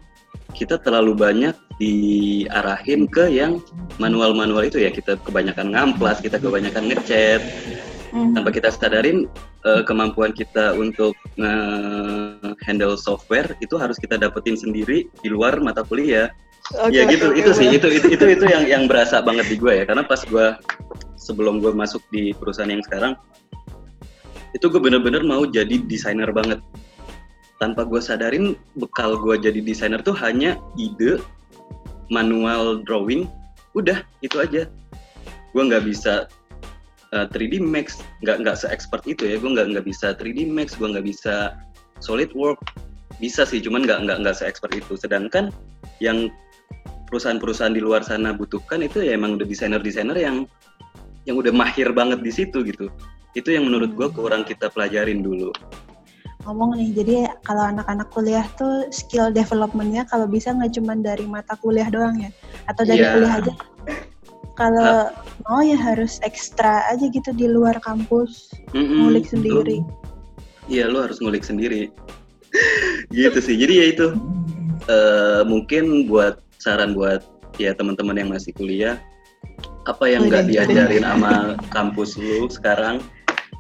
[0.53, 3.57] kita terlalu banyak diarahin ke yang
[3.97, 7.41] manual-manual itu ya kita kebanyakan ngamplas, kita kebanyakan ngechat,
[8.11, 8.35] Hmm.
[8.35, 9.23] tanpa kita sadarin
[9.63, 11.15] eh, kemampuan kita untuk
[12.67, 16.27] handle software itu harus kita dapetin sendiri di luar mata kuliah.
[16.79, 17.77] Oke, ya gitu, oke, itu sih, boleh.
[17.77, 20.55] itu itu itu itu yang yang berasa banget di gue ya, karena pas gue
[21.19, 23.17] sebelum gue masuk di perusahaan yang sekarang,
[24.55, 26.63] itu gue bener-bener mau jadi desainer banget.
[27.59, 31.19] Tanpa gue sadarin bekal gue jadi desainer tuh hanya ide,
[32.07, 33.27] manual drawing,
[33.75, 34.69] udah itu aja.
[35.51, 36.31] Gue nggak bisa
[37.11, 40.87] uh, 3D Max, nggak nggak se-expert itu ya, gue nggak nggak bisa 3D Max, gue
[40.87, 41.59] nggak bisa
[41.99, 42.63] SolidWorks,
[43.19, 44.95] bisa sih, cuman nggak nggak nggak se-expert itu.
[44.97, 45.51] Sedangkan
[46.01, 46.31] yang
[47.11, 50.47] perusahaan-perusahaan di luar sana butuhkan itu ya emang udah desainer-desainer yang
[51.27, 52.87] yang udah mahir banget di situ gitu.
[53.35, 55.51] Itu yang menurut gue kurang kita pelajarin dulu.
[56.41, 61.53] ngomong nih jadi kalau anak-anak kuliah tuh skill developmentnya kalau bisa nggak cuma dari mata
[61.61, 62.33] kuliah doang ya
[62.65, 63.13] atau dari Iya.
[63.13, 63.53] kuliah aja
[64.57, 65.13] kalau
[65.45, 69.05] mau ya harus ekstra aja gitu di luar kampus Mm-mm.
[69.05, 69.77] ngulik Lu- sendiri
[70.65, 71.93] Iya, lu harus ngulik sendiri.
[73.13, 73.53] gitu sih.
[73.53, 74.05] Jadi ya itu
[74.89, 77.25] eh, mungkin buat saran buat
[77.57, 79.01] ya teman-teman yang masih kuliah
[79.89, 81.33] apa yang nggak Udah, diajarin sama
[81.75, 83.01] kampus lu sekarang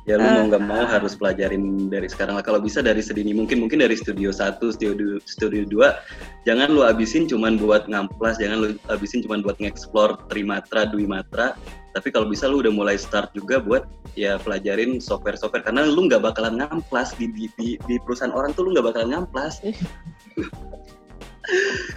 [0.05, 0.33] ya lu Ah.
[0.37, 2.45] mau nggak mau harus pelajarin dari sekarang lah.
[2.45, 7.29] Kalau bisa dari sedini mungkin mungkin dari studio 1, studio studio 2 jangan lu abisin
[7.29, 11.57] cuman buat ngamplas jangan lu abisin cuman buat ngeksplor trimatra dwimatra
[11.91, 13.83] tapi kalau bisa lu udah mulai start juga buat
[14.15, 15.67] ya pelajarin software-software.
[15.67, 19.09] Karena lu nggak bakalan ngamplas di, di, di, di perusahaan orang tuh lu nggak bakalan
[19.21, 19.59] ngamplas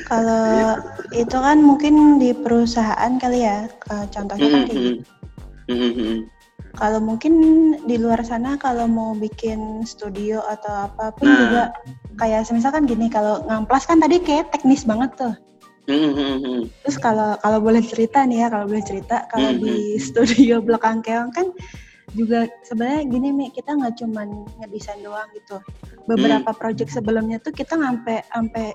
[0.09, 0.80] kalau
[1.12, 3.68] itu kan mungkin di perusahaan kali ya
[4.09, 5.02] contohnya kan kayak gitu
[6.74, 7.35] kalau mungkin
[7.87, 11.38] di luar sana kalau mau bikin studio atau apa pun Nah.
[11.38, 11.62] juga
[12.18, 15.35] kayak misalkan gini kalau ngamplas kan tadi kayak teknis banget tuh.
[15.87, 21.30] Terus kalau kalau boleh cerita nih ya, kalau boleh cerita, kalau di studio belakang keong
[21.30, 21.52] kan
[22.16, 25.62] juga sebenarnya gini Mi, kita nggak cuman ngedesain doang gitu.
[26.11, 28.72] Beberapa project sebelumnya tuh kita ngampe sampai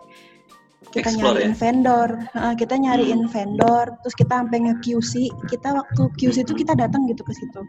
[0.89, 1.57] kita Explore nyariin ya?
[1.57, 3.31] vendor, Heeh, kita nyariin Hmm.
[3.31, 5.13] vendor, terus kita sampai nge-QC,
[5.45, 7.61] kita waktu QC itu kita datang gitu ke situ.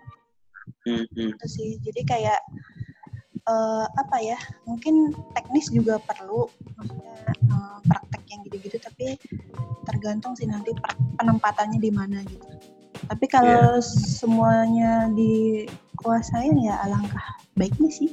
[0.89, 1.37] Mm-mm.
[1.37, 1.77] Itu sih.
[1.85, 2.41] Jadi kayak
[3.45, 4.39] eh, apa ya?
[4.65, 8.77] Mungkin teknis juga perlu, maksudnya eh, praktek yang gitu-gitu.
[8.81, 9.21] Tapi
[9.85, 10.73] tergantung sih nanti
[11.21, 12.47] penempatannya di mana gitu.
[13.05, 18.13] Tapi kalau semuanya dikuasain ya alangkah baiknya sih.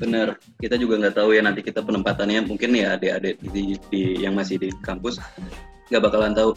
[0.00, 4.32] Bener, kita juga nggak tahu ya nanti kita penempatannya mungkin ya adik-adik di, di- yang
[4.32, 5.20] masih di kampus
[5.90, 6.54] nggak bakalan tahu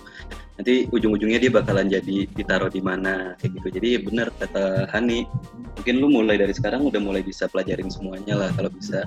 [0.61, 3.67] nanti ujung-ujungnya dia bakalan jadi ditaruh di mana kayak gitu.
[3.81, 5.25] Jadi bener kata Hani,
[5.73, 9.01] mungkin lu mulai dari sekarang udah mulai bisa pelajarin semuanya lah kalau bisa.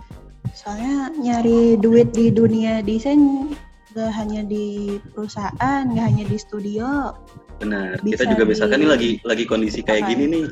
[0.53, 3.47] Soalnya nyari duit di dunia desain
[3.95, 7.15] gak hanya di perusahaan, gak hanya di studio.
[7.63, 8.03] Benar.
[8.03, 10.11] Bisa kita juga misalkan di- nih lagi lagi kondisi kayak Apa?
[10.13, 10.45] gini nih,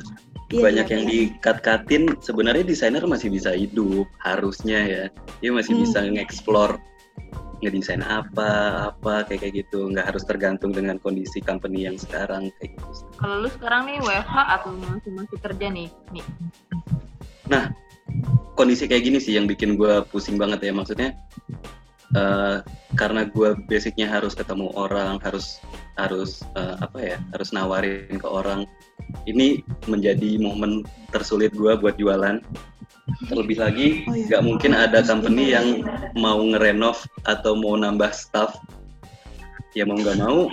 [0.55, 1.11] Iya, banyak iya, yang iya.
[1.11, 2.03] dikat-katin.
[2.23, 5.05] Sebenarnya desainer masih bisa hidup harusnya ya.
[5.43, 5.83] Dia masih Hmm.
[5.83, 6.79] bisa nge-explore
[7.63, 8.49] ngedesain apa
[8.93, 13.41] apa kayak kayak gitu nggak harus tergantung dengan kondisi company yang sekarang kayak gitu Kalau
[13.41, 15.87] lu sekarang nih WFH atau masih masih kerja nih?
[16.11, 16.25] Nih.
[18.55, 21.09] kondisi kayak gini sih yang bikin gue pusing banget ya maksudnya
[22.15, 22.55] eh,
[22.95, 25.59] karena gue basicnya harus ketemu orang harus
[25.99, 28.63] harus eh, apa ya harus nawarin ke orang.
[29.27, 32.39] Ini menjadi momen tersulit gue buat jualan.
[33.29, 34.25] Terlebih lagi Oh, iya.
[34.33, 35.85] nggak mungkin ada company yang
[36.17, 38.57] mau ngerenov atau mau nambah staff.
[39.75, 40.47] Ya mau nggak mau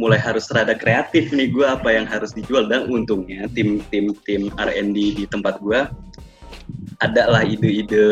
[0.00, 2.66] mulai harus rada kreatif nih gue apa yang harus dijual.
[2.66, 5.86] Dan untungnya tim tim tim R&D di tempat gue
[7.02, 8.06] ada lah ide-ide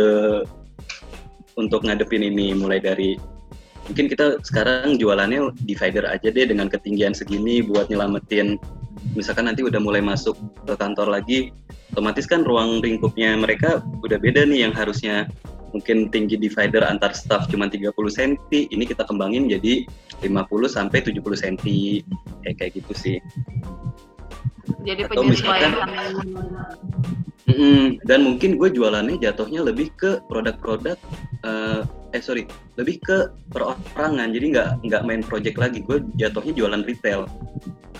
[1.60, 3.20] untuk ngadepin ini mulai dari
[3.88, 8.56] mungkin kita sekarang jualannya divider aja deh dengan ketinggian segini buat nyelamatin.
[9.16, 11.52] Misalkan nanti udah mulai masuk ke kantor lagi
[11.90, 15.26] otomatis kan ruang lingkupnya mereka udah beda nih yang harusnya
[15.74, 19.86] mungkin tinggi divider antar staff cuma 30 cm ini kita kembangin jadi
[20.22, 21.56] 50 sampai 70 cm
[22.46, 23.16] kayak kayak gitu sih.
[24.86, 25.72] Jadi Atau penyesuaian.
[27.48, 28.02] Mm-mm.
[28.04, 31.00] dan mungkin gue jualannya jatuhnya lebih ke produk-produk
[31.44, 32.44] eh, eh sorry
[32.80, 33.18] lebih ke
[33.52, 34.32] perorangan.
[34.32, 35.84] Jadi nggak nggak main project lagi.
[35.84, 37.28] Gue jatuhnya jualan retail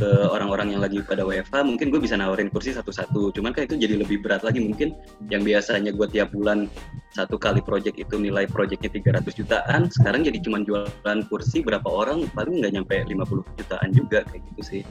[0.00, 3.36] ke orang-orang yang lagi pada WFH mungkin gue bisa nawarin kursi satu-satu.
[3.36, 4.64] Cuman kan itu jadi lebih berat lagi.
[4.64, 4.96] Mungkin
[5.28, 6.66] yang biasanya gue tiap bulan
[7.12, 9.80] satu kali project itu nilai projectnya 300 jutaan.
[9.92, 14.62] Sekarang jadi cuma jualan kursi berapa orang paling nggak nyampe 50 jutaan juga kayak gitu
[14.64, 14.82] sih.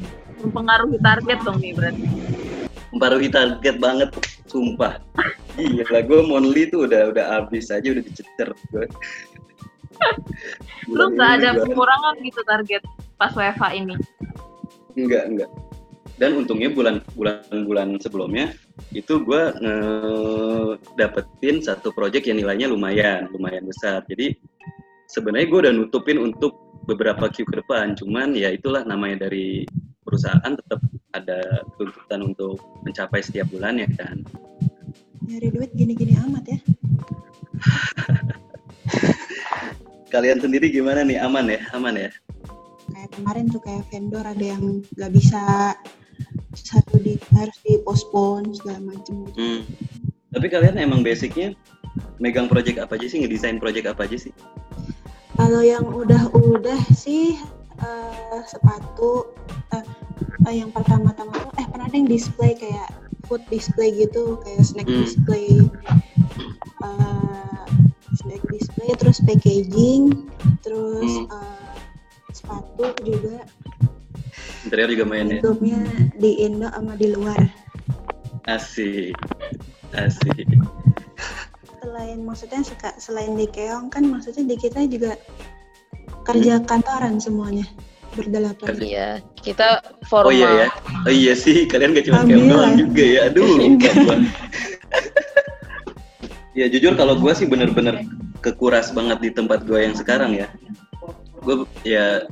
[0.45, 2.05] Mempengaruhi target dong nih berarti.
[2.91, 4.09] Mempengaruhi target banget
[4.49, 4.97] sumpah.
[5.59, 8.49] Iya lah gue monthly tuh udah udah habis aja udah dicecer.
[8.73, 8.85] Gue
[10.95, 12.83] Lu nggak ada pengurangan gitu target
[13.19, 13.95] pas WFH ini.
[14.97, 15.49] enggak enggak
[16.19, 18.51] dan untungnya bulan bulan bulan sebelumnya
[18.91, 19.43] itu gue
[20.99, 24.03] dapetin satu project yang nilainya lumayan lumayan besar.
[24.11, 24.35] Jadi
[25.07, 27.95] sebenarnya gue udah nutupin untuk beberapa Q ke depan.
[27.95, 29.63] Cuman ya itulah namanya dari
[30.03, 30.83] perusahaan tetap
[31.17, 34.21] ada tuntutan untuk mencapai setiap bulan ya kan
[35.29, 36.59] Nyari duit gini-gini amat ya.
[40.13, 42.09] kalian sendiri gimana nih aman ya aman ya
[42.89, 45.77] Kayak kemarin tuh kayak vendor ada yang nggak bisa
[46.57, 49.37] satu di harus dipospon segala macem gitu.
[49.37, 49.61] Hmm.
[50.33, 51.53] Tapi kalian emang basicnya
[52.17, 54.33] megang project apa aja sih, ngedesain project apa aja sih?
[55.37, 57.37] Kalau yang udah-udah sih
[57.77, 59.37] eh, sepatu
[59.77, 59.85] eh,
[60.45, 62.89] eh, yang pertama-tama tuh eh pernah ada yang display kayak
[63.25, 65.03] food display gitu kayak snack Hmm.
[65.03, 65.47] display
[66.79, 67.63] eh,
[68.15, 70.27] snack display terus packaging
[70.61, 71.27] terus Hmm.
[71.29, 71.73] eh,
[72.31, 73.43] sepatu juga
[74.59, 75.39] Interior juga main ya?
[76.15, 77.39] di Indo sama di luar
[78.45, 79.13] Asik.
[79.91, 80.47] Asik.
[81.79, 85.15] selain maksudnya seka- selain di Keong kan maksudnya di kita juga
[86.23, 87.65] kerja kantoran semuanya
[88.15, 89.09] berdelapan Iya,
[89.41, 90.33] kita Oh formal.
[90.33, 90.67] iya ya?
[91.05, 93.19] Oh iya sih, kalian gak cuma kayak doang juga ya.
[93.29, 94.15] Aduh, lupa gua.
[96.57, 98.03] ya jujur kalau gua sih bener-bener
[98.41, 100.47] kekuras banget di tempat gua yang sekarang ya.
[101.39, 102.25] Gue ya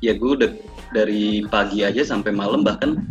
[0.00, 0.50] ya gue udah
[0.94, 3.02] dari pagi aja sampai malam bahkan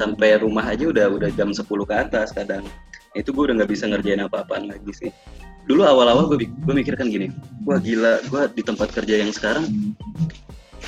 [0.00, 2.64] sampai rumah aja udah udah jam 10 ke atas kadang
[3.12, 5.10] itu gue udah nggak bisa ngerjain apa-apaan lagi sih
[5.68, 7.28] dulu awal-awal gue gue mikir kan gini
[7.68, 9.68] wah gila gue di tempat kerja yang sekarang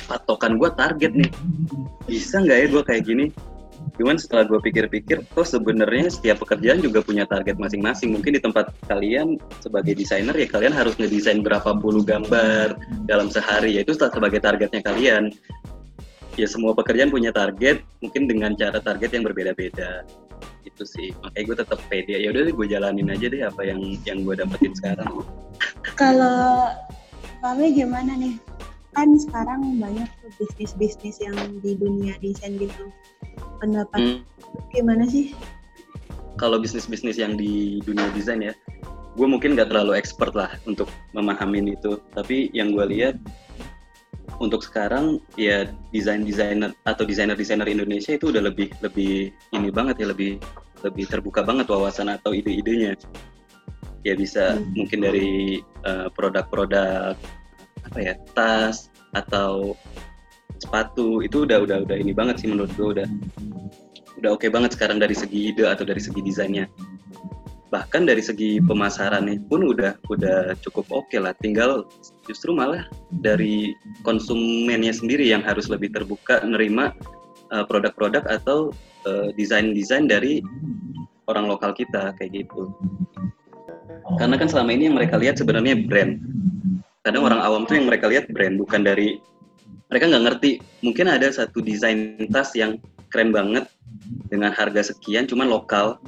[0.05, 1.31] patokan gue target nih.
[2.07, 3.25] Bisa nggak ya gue kayak gini?
[3.99, 8.15] Cuman setelah gue pikir-pikir oh sebenarnya setiap pekerjaan juga punya target masing-masing.
[8.15, 13.75] Mungkin di tempat kalian sebagai desainer ya kalian harus ngedesain berapa puluh gambar dalam sehari.
[13.77, 15.29] Yaitu sebagai targetnya kalian.
[16.33, 20.01] Ya semua pekerjaan punya target mungkin dengan cara target yang berbeda-beda.
[20.65, 21.13] Itu sih.
[21.21, 22.17] Makanya gue tetap pede.
[22.17, 25.21] Ya udah gue jalanin aja deh apa yang yang gue dapetin sekarang.
[25.93, 26.73] Kalau
[27.43, 28.39] Mami gimana nih?
[28.93, 32.89] Kan sekarang banyak tuh bisnis-bisnis yang di dunia desain gitu.
[33.61, 34.19] Pendapat Hmm.
[34.69, 35.33] gimana sih?
[36.33, 38.53] kalau bisnis-bisnis yang di dunia desain ya,
[39.13, 42.01] gue mungkin nggak terlalu expert lah untuk memahamin itu.
[42.17, 43.21] Tapi yang gue lihat
[44.41, 50.01] untuk sekarang ya desain desainer atau desainer desainer Indonesia itu udah lebih lebih ini banget
[50.01, 50.41] ya lebih
[50.81, 52.97] lebih terbuka banget wawasan atau ide-idenya.
[54.03, 54.73] Ya bisa Hmm.
[54.73, 57.13] mungkin dari eh, produk-produk
[57.85, 59.77] apa ya tas atau
[60.59, 63.07] sepatu itu udah udah udah ini banget sih menurut gue udah
[64.23, 66.71] udah oke banget sekarang dari segi ide atau dari segi desainnya.
[67.73, 71.35] Bahkan dari segi pemasarannya pun udah udah cukup oke lah.
[71.43, 71.83] Tinggal
[72.23, 72.87] justru malah
[73.19, 73.75] dari
[74.07, 76.95] konsumennya sendiri yang harus lebih terbuka nerima
[77.51, 78.71] uh, produk-produk atau
[79.09, 80.39] uh, desain-desain dari
[81.27, 82.71] orang lokal kita kayak gitu.
[84.21, 86.21] Karena kan selama ini yang mereka lihat sebenarnya brand
[87.03, 89.19] kadang orang awam tuh yang mereka lihat brand bukan dari
[89.91, 92.79] mereka nggak ngerti mungkin ada satu desain tas yang
[93.11, 93.67] keren banget
[94.31, 95.99] dengan harga sekian cuman lokal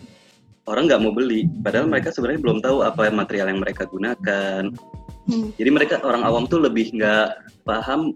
[0.66, 4.74] orang nggak mau beli padahal mereka sebenarnya belum tahu apa material yang mereka gunakan
[5.26, 5.50] Hmm.
[5.58, 8.14] Jadi mereka orang awam tuh lebih nggak paham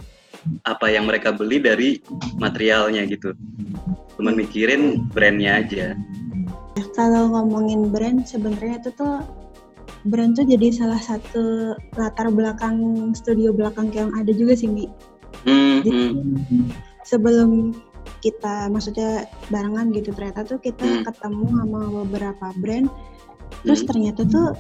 [0.70, 1.90] apa yang mereka beli dari
[2.38, 3.34] materialnya gitu.
[4.16, 5.98] Cuman mikirin brandnya aja.
[6.94, 9.26] Kalau ngomongin brand, sebenarnya itu tuh
[10.08, 14.88] brand tuh jadi salah satu latar belakang studio belakang yang ada juga sih, Mi.
[15.44, 16.72] Hmm, Jadi hmm,
[17.04, 17.72] sebelum
[18.20, 21.04] kita maksudnya barengan gitu ternyata tuh kita Hmm.
[21.08, 22.92] ketemu sama beberapa brand
[23.64, 23.90] terus hmm.
[23.90, 24.54] ternyata tuh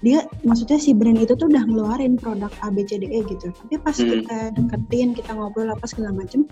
[0.00, 4.22] dia maksudnya si brand itu tuh udah ngeluarin produk ABCDE gitu tapi pas Hmm.
[4.22, 6.46] kita deketin kita ngobrol apa segala macem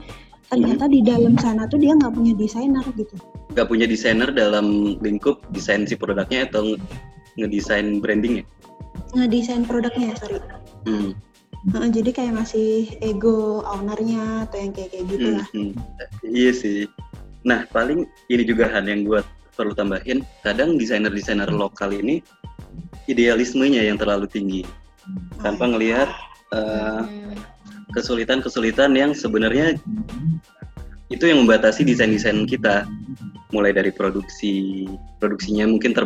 [0.51, 3.14] ternyata di dalam sana tuh dia nggak punya desainer gitu
[3.55, 6.74] Nggak punya desainer dalam lingkup desain si produknya atau
[7.38, 8.44] ngedesain brandingnya.
[9.16, 10.42] ngedesain produknya sorry
[10.87, 15.72] Hmm, jadi kayak masih ego ownernya atau yang kayak kayak gitu hmm, lah hmm.
[16.22, 16.79] Iya sih.
[17.42, 19.20] Nah paling ini juga Han yang gue
[19.59, 20.22] perlu tambahin.
[20.46, 22.22] Kadang desainer-desainer lokal ini
[23.11, 24.62] idealismenya yang terlalu tinggi
[25.42, 26.09] tanpa ngelihat
[26.55, 27.03] uh,
[27.96, 29.74] kesulitan-kesulitan yang sebenarnya
[31.09, 32.85] itu yang membatasi desain-desain kita
[33.49, 34.85] mulai dari produksi
[35.16, 36.05] produksinya mungkin ter,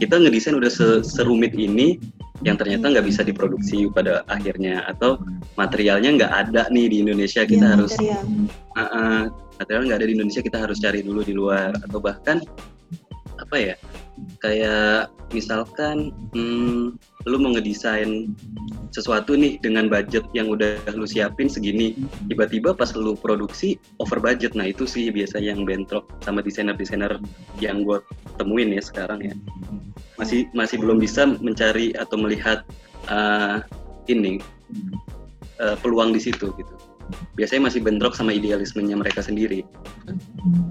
[0.00, 2.00] kita ngedesain udah se- serumit ini
[2.40, 5.20] yang ternyata nggak bisa diproduksi pada akhirnya atau
[5.60, 8.22] materialnya nggak ada nih di Indonesia kita Iya, harus material.
[8.72, 9.20] uh, uh,
[9.60, 12.40] material nggak ada di Indonesia kita harus cari dulu di luar atau bahkan
[13.36, 13.74] apa ya
[14.40, 16.96] kayak misalkan hmm,
[17.28, 18.32] lu mau ngedesain
[18.88, 21.92] sesuatu nih dengan budget yang udah lu siapin segini
[22.32, 24.56] tiba-tiba pas lu produksi over budget.
[24.56, 27.20] Nah itu sih biasanya yang bentrok sama desainer-desainer
[27.60, 28.00] yang gue
[28.40, 29.34] temuin ya sekarang ya.
[30.16, 32.64] Masih masih belum bisa mencari atau melihat
[33.12, 33.60] uh,
[34.08, 34.40] ini
[35.60, 36.74] uh, peluang di situ gitu.
[37.40, 39.64] Biasanya masih bentrok sama idealismenya mereka sendiri.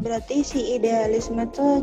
[0.05, 1.81] Berarti si idealisme tuh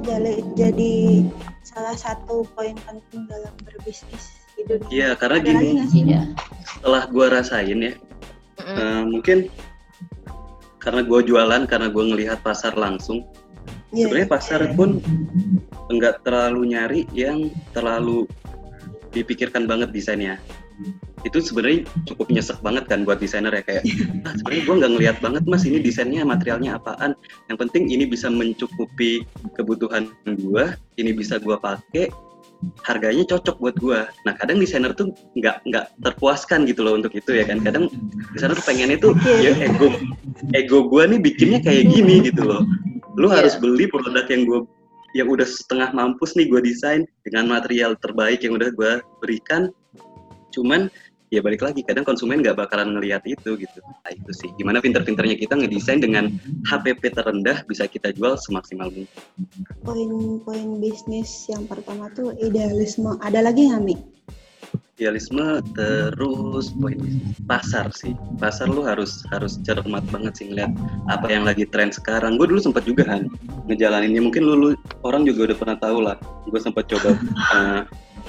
[0.55, 1.27] jadi
[1.67, 4.89] salah satu poin penting dalam berbisnis dunia.
[4.89, 6.03] Iya karena Ada gini sih?
[6.07, 6.23] Iya.
[6.65, 7.93] setelah gue rasain ya
[8.63, 8.77] Mm-mm.
[8.79, 9.39] eh, mungkin
[10.79, 13.25] karena gue jualan karena gue ngelihat pasar langsung
[13.95, 14.11] Iya.
[14.11, 14.99] sebenarnya pasar pun
[15.87, 18.27] enggak terlalu nyari yang terlalu
[19.15, 20.37] dipikirkan banget desainnya
[21.23, 23.87] itu sebenarnya cukup nyesek banget kan buat desainer ya kayak
[24.27, 27.15] ah, sebenarnya gue nggak ngelihat banget mas ini desainnya materialnya apaan
[27.47, 29.23] yang penting ini bisa mencukupi
[29.55, 30.65] kebutuhan gue
[30.99, 32.11] ini bisa gue pakai
[32.85, 37.31] harganya cocok buat gue nah kadang desainer tuh nggak nggak terpuaskan gitu loh untuk itu
[37.33, 37.61] ya kan.
[37.65, 37.89] Kadang
[38.37, 39.89] desainer tuh pengennya tuh ya ego
[40.53, 42.63] ego gue nih bikinnya kayak gini gitu loh.
[43.15, 43.45] Lu Iya.
[43.45, 44.61] harus beli produk yang gue
[45.15, 49.71] yang udah setengah mampus nih gue desain dengan material terbaik yang udah gue berikan.
[50.51, 50.91] Cuman
[51.35, 53.79] ya balik lagi kadang konsumen nggak bakalan ngelihat itu gitu.
[53.83, 54.51] Nah itu sih.
[54.55, 56.31] Gimana pinter-pinternya kita ngedesain dengan
[56.71, 59.23] HPP terendah bisa kita jual semaksimal mungkin.
[59.83, 63.19] Poin-poin bisnis yang pertama tuh idealisme.
[63.19, 63.97] Ada lagi nggak, Mi?
[64.95, 66.99] idealisme terus poin
[67.51, 68.15] pasar sih.
[68.39, 70.71] Pasar lu harus harus cermat banget sih ngeliat
[71.11, 72.39] apa yang lagi tren sekarang.
[72.39, 73.27] Gue dulu sempat juga kan
[73.67, 74.23] ngejalaninnya.
[74.23, 74.69] Mungkin lu, lu
[75.03, 76.17] orang juga udah pernah tahu lah.
[76.47, 77.19] Gue sempat coba
[77.59, 77.81] eh,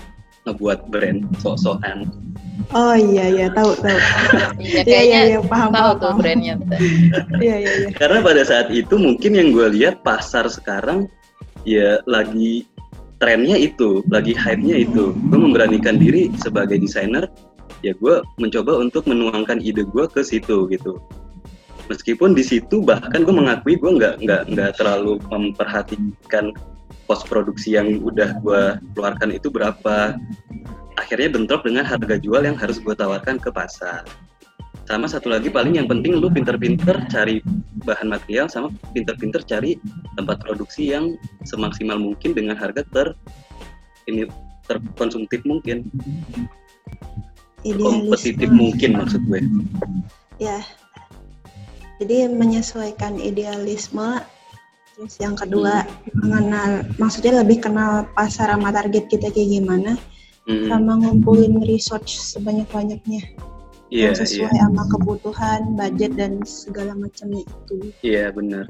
[0.46, 2.08] ngebuat brand sok-sokan
[2.74, 3.94] Oh iya iya tahu tahu.
[3.94, 6.02] Iya, Iya kayaknya iya paham tahu paham.
[6.02, 6.56] tuh brandnya.
[7.38, 7.90] Iya iya iya.
[7.94, 11.06] karena pada saat itu mungkin yang gue lihat pasar sekarang
[11.68, 12.66] ya lagi
[13.22, 17.30] trennya itu lagi hype-nya itu gue memberanikan diri sebagai desainer
[17.86, 20.98] ya gue mencoba untuk menuangkan ide gue ke situ gitu
[21.86, 26.50] meskipun di situ bahkan gue mengakui gue nggak nggak nggak terlalu memperhatikan
[27.06, 28.64] pos produksi yang udah gue
[28.98, 30.18] keluarkan itu berapa
[30.98, 34.06] akhirnya bentrok dengan harga jual yang harus gue tawarkan ke pasar
[34.86, 37.42] sama satu lagi paling yang penting lu pinter-pinter cari
[37.86, 39.82] bahan material sama pinter-pinter cari
[40.14, 43.08] tempat produksi yang semaksimal mungkin dengan harga ter
[44.06, 44.30] ini
[44.70, 45.90] terkonsumtif mungkin
[47.66, 49.42] kompetitif mungkin maksud gue
[50.40, 50.60] Ya.
[52.00, 54.20] Jadi menyesuaikan idealisme.
[54.96, 55.84] Terus yang kedua
[56.16, 60.00] mengenal, maksudnya lebih kenal pasar sama target kita kayak gimana,
[60.46, 63.34] Hmm, sama ngumpulin research sebanyak-banyaknya.
[63.90, 67.92] Iya yang sesuai iya sama kebutuhan, budget dan segala macamnya itu.
[68.06, 68.70] iya benar.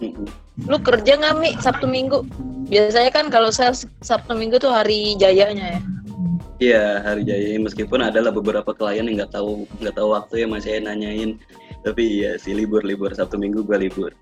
[0.00, 0.24] Mm-mm.
[0.64, 1.52] Lu kerja nggak Mi?
[1.60, 2.24] Sabtu Minggu?
[2.72, 5.80] Biasanya kan kalau sales Sabtu Minggu tuh hari jayanya ya.
[6.56, 7.60] Iya hari jaya.
[7.60, 11.36] Meskipun adalah beberapa klien yang nggak tahu nggak tahu waktu ya masih saya nanyain.
[11.84, 14.12] Tapi iya sih libur libur Sabtu Minggu gue libur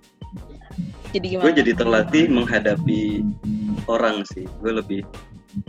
[1.15, 1.57] Jadi gue gimana?
[1.57, 3.25] jadi terlatih menghadapi
[3.89, 5.03] orang sih gue lebih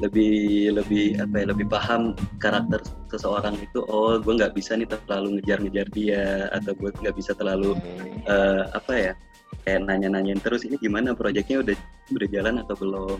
[0.03, 5.39] lebih lebih apa ya lebih paham karakter seseorang itu oh gue nggak bisa nih terlalu
[5.39, 7.73] ngejar-ngejar dia atau gue nggak bisa terlalu
[8.27, 9.13] eh, apa ya
[9.65, 11.13] kayak nanya-nanyain terus ini gimana?
[11.13, 11.75] Proyeknya udah
[12.15, 13.19] udah jalan atau belum?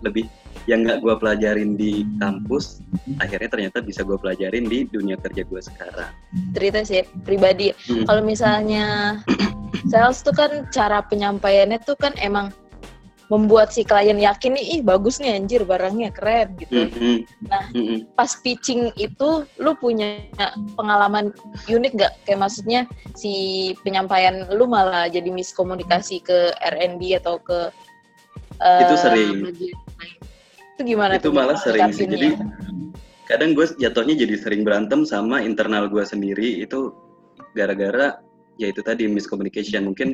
[0.00, 0.24] Lebih
[0.68, 2.84] yang nggak gue pelajarin di kampus
[3.20, 6.12] akhirnya ternyata bisa gue pelajarin di dunia kerja gue sekarang.
[6.56, 7.72] Cerita sih pribadi.
[7.88, 8.04] Hmm.
[8.08, 9.18] kalau misalnya
[9.88, 12.52] sales tuh kan cara penyampaiannya tuh kan emang
[13.30, 17.22] membuat si klien yakin nih ih bagus nih anjir barangnya keren gitu Mm-mm.
[17.46, 17.70] Nah.
[17.70, 18.10] Mm-mm.
[18.18, 20.26] pas pitching itu lu punya
[20.74, 21.30] pengalaman
[21.70, 22.80] unik gak kayak maksudnya
[23.14, 23.32] si
[23.86, 27.70] penyampaian lu malah jadi miskomunikasi ke R&D atau ke
[28.58, 29.46] eh, Itu sering.
[29.46, 30.18] bagian lain.
[30.74, 32.34] itu gimana itu tuh malah sering sih jadi
[33.30, 36.90] kadang gue jatuhnya jadi sering berantem sama internal gue sendiri itu
[37.54, 38.18] gara-gara
[38.60, 39.88] ya itu tadi miscommunication.
[39.88, 40.12] Mungkin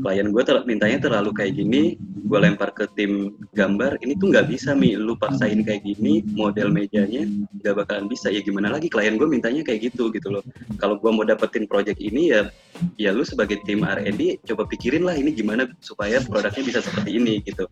[0.00, 4.48] klien gue ter- mintanya terlalu kayak gini gue lempar ke tim gambar ini tuh nggak
[4.48, 4.96] bisa mi.
[4.96, 7.28] Lu paksain kayak gini model mejanya
[7.60, 8.32] nggak bakalan bisa.
[8.32, 10.42] Ya gimana lagi klien gue mintanya kayak gitu gitu loh.
[10.80, 12.48] Kalau gue mau dapetin project ini ya
[12.96, 17.44] ya lu sebagai tim R&D coba pikirin lah ini gimana supaya produknya bisa seperti ini
[17.44, 17.68] gitu.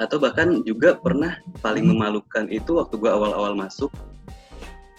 [0.00, 3.92] Atau bahkan juga pernah paling memalukan itu waktu gue awal-awal masuk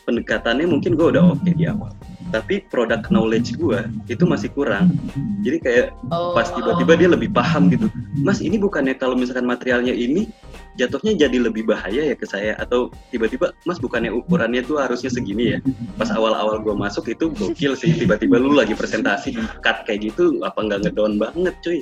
[0.10, 1.94] pendekatannya mungkin gue udah oke di awal
[2.30, 4.94] tapi product knowledge gue itu masih kurang.
[5.42, 6.34] Jadi kayak Oh.
[6.34, 7.90] pas tiba-tiba dia lebih paham gitu.
[8.22, 10.30] Mas ini bukannya kalau misalkan materialnya ini
[10.76, 12.54] jatuhnya jadi lebih bahaya ya ke saya?
[12.56, 15.60] Atau tiba-tiba mas bukannya ukurannya tuh harusnya segini ya?
[15.98, 17.92] Pas awal-awal gue masuk itu gokil sih.
[17.92, 21.80] Tiba-tiba lu lagi presentasi cut kayak gitu apa nggak ngedown banget cuy.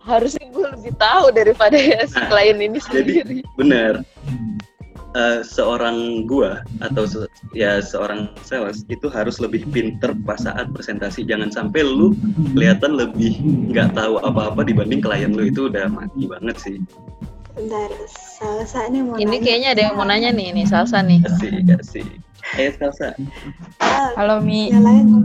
[0.00, 3.38] Harusnya gue lebih tahu daripada ya si Nah, klien ini jadi- sendiri.
[3.58, 4.06] bener
[5.16, 7.24] Eh, seorang gua atau se-
[7.56, 11.24] ya seorang sales itu harus lebih pinter pas saat presentasi.
[11.24, 12.12] Jangan sampai lu
[12.52, 13.40] kelihatan lebih
[13.72, 15.48] nggak tahu apa-apa dibanding klien lu.
[15.48, 16.76] Itu udah mati banget sih.
[17.56, 17.88] Bentar,
[18.36, 19.40] Salsa nih mau ini nanya.
[19.40, 21.24] kayaknya ada yang mau nanya nih nih Salsa nih.
[21.24, 22.06] Kasih kasih
[22.60, 23.16] eh salsa.
[23.80, 25.24] Ah, Halo Mi, nyalain.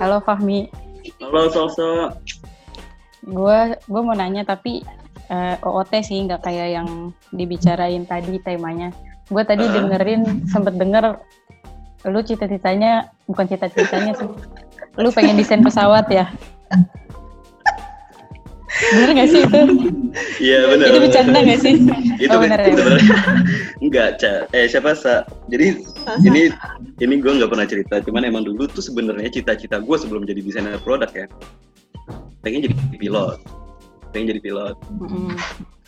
[0.00, 0.72] halo Fahmi.
[1.20, 2.16] halo salsa.
[3.20, 4.80] Gue gue mau nanya tapi
[5.30, 6.88] eh, OOT sih nggak kayak yang
[7.34, 8.90] dibicarain tadi temanya.
[9.30, 11.18] Gue tadi dengerin sempet denger
[12.02, 14.28] lu cita-citanya bukan cita-citanya sih.
[14.98, 16.26] Lu pengen desain pesawat ya?
[18.72, 19.60] Bener gak sih itu?
[20.42, 21.74] iya benar Itu bercanda gak sih?
[22.22, 22.66] itu Oh, bener ya?
[22.70, 23.16] sebenarnya
[23.84, 25.74] enggak ca eh siapa sa jadi
[26.22, 26.54] ini
[27.02, 30.78] ini gue nggak pernah cerita cuman emang dulu tuh sebenarnya cita-cita gue sebelum jadi desainer
[30.80, 31.26] produk ya
[32.46, 33.42] pengen jadi pilot
[34.12, 35.34] pengen jadi pilot Mm-mm.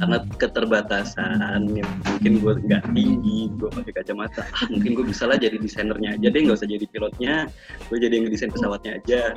[0.00, 5.36] karena keterbatasan yang mungkin gue nggak tinggi gue pakai kacamata ah, mungkin gue bisa lah
[5.38, 7.46] jadi desainernya aja deh nggak usah jadi pilotnya
[7.92, 9.36] gue jadi yang desain pesawatnya aja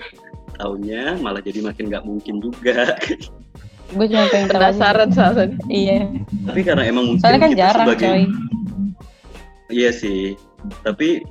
[0.57, 2.97] taunya malah jadi makin nggak mungkin juga
[3.87, 5.47] Gue cuma pengen penasaran nih.
[5.71, 5.99] Iya.
[6.43, 8.23] tapi karena emang mungkin Soalnya kan kita jarang sebagai coy.
[9.67, 10.35] Iya sih,
[10.83, 11.23] tapi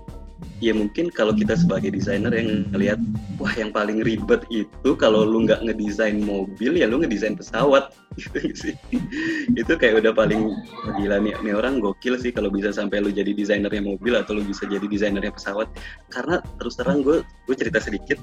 [0.65, 3.01] ya mungkin kalau kita sebagai desainer yang ngelihat
[3.37, 7.93] wah yang paling ribet itu kalau lu nggak ngedesain mobil ya lu ngedesain pesawat.
[8.17, 8.73] Gitu
[9.53, 10.49] itu kayak udah paling
[10.97, 14.43] gila nih, nih orang gokil sih kalau bisa sampai lu jadi desainernya mobil atau lu
[14.45, 15.69] bisa jadi desainernya pesawat.
[16.09, 18.17] Karena terus terang gue gue cerita sedikit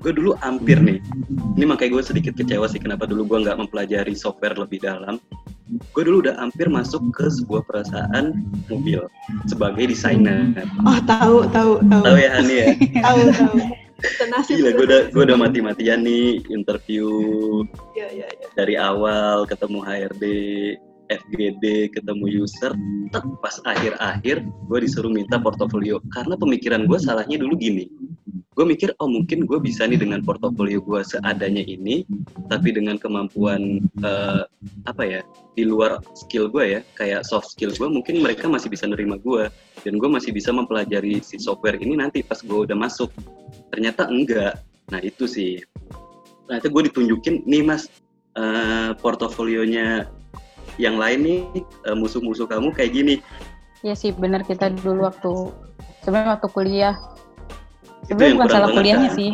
[0.00, 0.98] gue dulu hampir nih.
[1.60, 5.20] Ini makanya gue sedikit kecewa sih kenapa dulu gue nggak mempelajari software lebih dalam.
[5.94, 8.34] Gue dulu udah hampir masuk ke sebuah perusahaan
[8.72, 9.06] mobil
[9.46, 10.50] sebagai desainer.
[10.88, 12.02] Oh tahu tahu tahu.
[12.02, 12.66] Tahu ya Hani ya?
[13.06, 13.56] Tahu tahu.
[14.00, 14.56] Tenasib.
[14.56, 17.04] gila gue udah gue udah mati-matian nih interview
[17.92, 18.46] Iya iya iya.
[18.56, 20.24] dari awal ketemu HRD
[21.12, 22.72] FGD ketemu user.
[23.12, 26.00] Tek, pas akhir-akhir gue disuruh minta portofolio.
[26.16, 27.99] Karena pemikiran gue salahnya dulu gini
[28.50, 32.02] gue mikir oh mungkin gue bisa nih dengan portofolio gue seadanya ini
[32.50, 34.42] tapi dengan kemampuan eh,
[34.90, 35.20] apa ya
[35.54, 39.46] di luar skill gue ya kayak soft skill gue mungkin mereka masih bisa nerima gue
[39.86, 43.08] dan gue masih bisa mempelajari si software ini nanti pas gue udah masuk.
[43.72, 44.60] Ternyata enggak.
[44.92, 45.62] Nah itu sih.
[46.50, 47.88] Ternyata gue ditunjukin nih mas
[48.36, 50.10] eh, portofolionya
[50.76, 51.40] yang lain nih
[51.86, 53.14] eh, musuh-musuh kamu kayak gini.
[53.80, 55.32] Iya sih bener kita dulu waktu
[56.04, 56.96] sebenarnya waktu kuliah
[58.10, 59.18] itu yang bukan kurang salah kuliahnya kan.
[59.18, 59.32] sih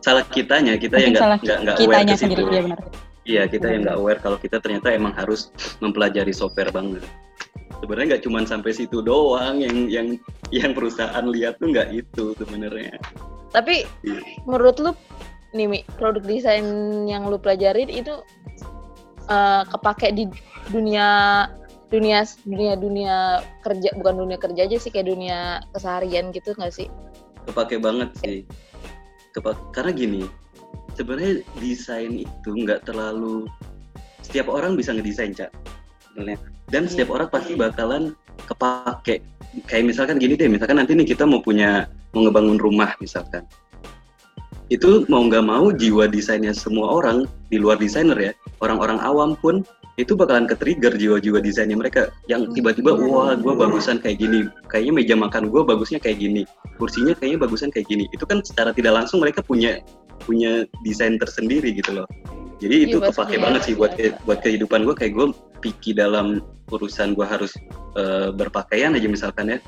[0.00, 2.62] salah kitanya kita yang mungkin nggak salah nggak nggak aware kitanya ke sendiri situ iya
[2.64, 2.80] benar
[3.28, 5.40] iya kita yang nggak aware kalau kita ternyata emang harus
[5.84, 7.04] mempelajari software banget
[7.78, 10.08] sebenarnya nggak cuma sampai situ doang yang yang
[10.50, 12.96] yang perusahaan lihat tuh nggak itu sebenarnya
[13.48, 14.20] Tapi Iya.
[14.44, 14.92] menurut lu
[15.56, 16.64] nih Mi, produk desain
[17.08, 18.12] yang lu pelajarin itu
[19.28, 20.28] eh, kepake di
[20.68, 21.48] dunia
[21.88, 23.14] dunia dunia dunia
[23.64, 26.88] kerja bukan dunia kerja aja sih kayak dunia keseharian gitu nggak sih?
[27.48, 28.38] Kepake banget sih.
[29.32, 30.22] Kepa- karena gini
[30.96, 33.48] sebenarnya desain itu nggak terlalu
[34.20, 35.48] setiap orang bisa ngedesain cak
[36.04, 36.38] sebenarnya.
[36.68, 36.90] Dan Iya.
[36.92, 38.12] setiap orang pasti bakalan
[38.44, 39.24] kepake.
[39.64, 43.46] Kayak misalkan gini deh misalkan nanti nih kita mau punya mau ngebangun rumah misalkan.
[44.68, 48.32] Itu mau nggak mau jiwa desainnya semua orang di luar desainer ya.
[48.60, 49.64] Orang-orang awam pun
[49.98, 52.08] itu bakalan ke trigger jiwa-jiwa desainnya mereka.
[52.30, 53.02] Yang tiba-tiba Iya.
[53.10, 54.46] wah gue bagusan kayak gini.
[54.70, 56.42] Kayaknya meja makan gue bagusnya kayak gini.
[56.78, 58.04] Kursinya kayaknya bagusan kayak gini.
[58.14, 59.82] Itu kan secara tidak langsung mereka punya
[60.22, 62.06] punya desain tersendiri gitu loh.
[62.58, 63.42] Jadi itu Iya, kepake pasti.
[63.42, 64.18] banget sih buat Iya.
[64.26, 65.26] buat kehidupan gue kayak gue
[65.62, 67.50] picky dalam urusan gue harus
[67.98, 69.58] eh, berpakaian aja misalkan ya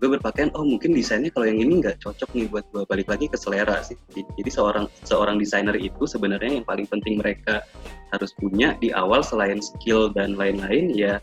[0.00, 3.28] gue berpakaian oh mungkin desainnya kalau yang ini nggak cocok nih buat gue balik lagi
[3.28, 7.60] ke selera sih jadi seorang seorang desainer itu sebenarnya yang paling penting mereka
[8.08, 11.20] harus punya di awal selain skill dan lain-lain ya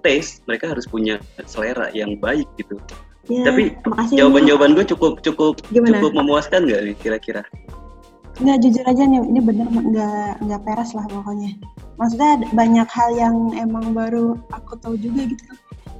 [0.00, 2.80] taste mereka harus punya selera yang baik gitu
[3.24, 4.20] Ya, tapi makasih.
[4.20, 5.96] jawaban-jawaban gue cukup cukup Gimana?
[5.96, 7.40] cukup memuaskan nggak nih kira-kira
[8.34, 11.54] Nggak jujur aja nih, ini bener nggak nggak peres lah pokoknya.
[11.94, 15.54] Maksudnya banyak hal yang emang baru aku tahu juga gitu.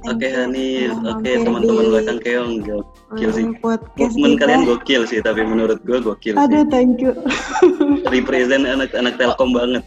[0.05, 4.41] Thank oke you Hanif oke mampir teman-teman belakang keong gokil sih podcast Movement kita.
[4.45, 7.17] kalian gokil sih tapi menurut gue gokil Aduh, sih thank you.
[8.13, 9.81] represent anak-anak Telkom banget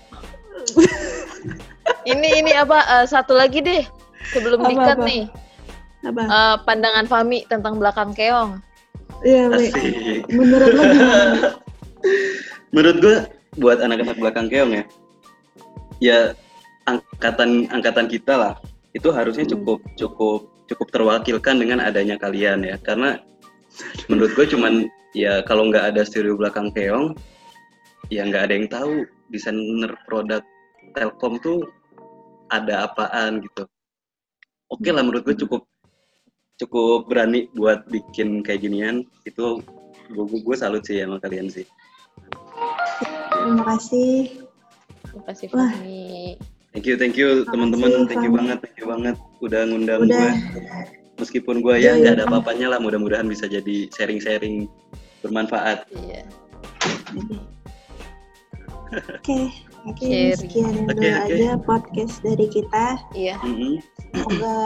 [2.10, 3.86] Ini ini apa eh, satu lagi deh
[4.34, 5.06] sebelum Apa, dikat apa?
[5.06, 5.22] nih
[6.02, 6.22] Apa?
[6.26, 8.58] Eh, pandangan Fami tentang belakang keong.
[9.22, 9.50] Iya,
[10.30, 11.34] Menurut lo gimana?
[12.74, 13.16] menurut gue
[13.58, 14.84] buat anak-anak belakang keong ya
[15.98, 16.18] ya
[16.86, 18.54] angkatan angkatan kita lah
[18.96, 19.52] itu harusnya Hmm.
[19.58, 22.76] cukup cukup cukup terwakilkan dengan adanya kalian ya.
[22.80, 23.18] Karena
[24.06, 27.16] menurut gue cuman ya kalau nggak ada studio belakang keong
[28.12, 28.92] ya nggak ada yang tahu
[29.32, 30.44] desainer produk
[30.96, 31.68] Telkom tuh
[32.48, 33.68] ada apaan gitu.
[34.72, 35.68] Oke lah menurut gue cukup
[36.58, 39.04] cukup berani buat bikin kayak ginian.
[39.28, 39.60] Itu
[40.08, 41.68] gue gue salut sih sama kalian sih
[43.38, 44.14] Terima kasih.
[45.06, 45.70] Terima kasih Wah.
[45.70, 46.36] Fami.
[46.74, 50.14] Thank you, thank you teman-teman, thank you banget, thank you banget udah ngundang Udah.
[50.14, 50.30] gue.
[51.18, 52.18] Meskipun gue Iya, ya nggak iya.
[52.22, 54.70] ada apa-apanya lah, mudah-mudahan bisa jadi sharing-sharing
[55.24, 55.88] bermanfaat.
[55.90, 56.22] Iya.
[59.18, 59.52] Oke,
[59.84, 60.08] oke
[60.38, 61.34] sekian dulu Oke, oke.
[61.34, 62.86] aja podcast dari kita.
[63.12, 63.36] Iya.
[63.42, 63.82] Mhm.
[64.08, 64.56] Semoga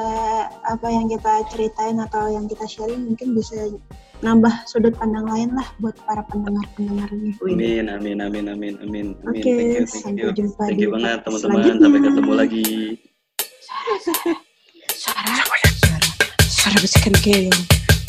[0.70, 3.74] apa yang kita ceritain atau yang kita sharing mungkin bisa
[4.22, 7.34] nambah sudut pandang lain lah buat para pendengar-pendengarnya.
[7.42, 9.18] Amin, amin, amin, amin, amin, amin.
[9.26, 10.30] Oke, thank you, thank sampai you.
[10.30, 12.66] jumpa Thank di you banget podcast teman-teman, sampai ketemu lagi.
[13.58, 13.94] Suara,
[14.94, 15.34] suara,
[16.46, 17.60] suara bisikan keong.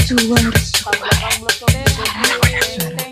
[0.06, 0.98] Suara, suara.
[1.02, 3.03] Belakang belakang keong.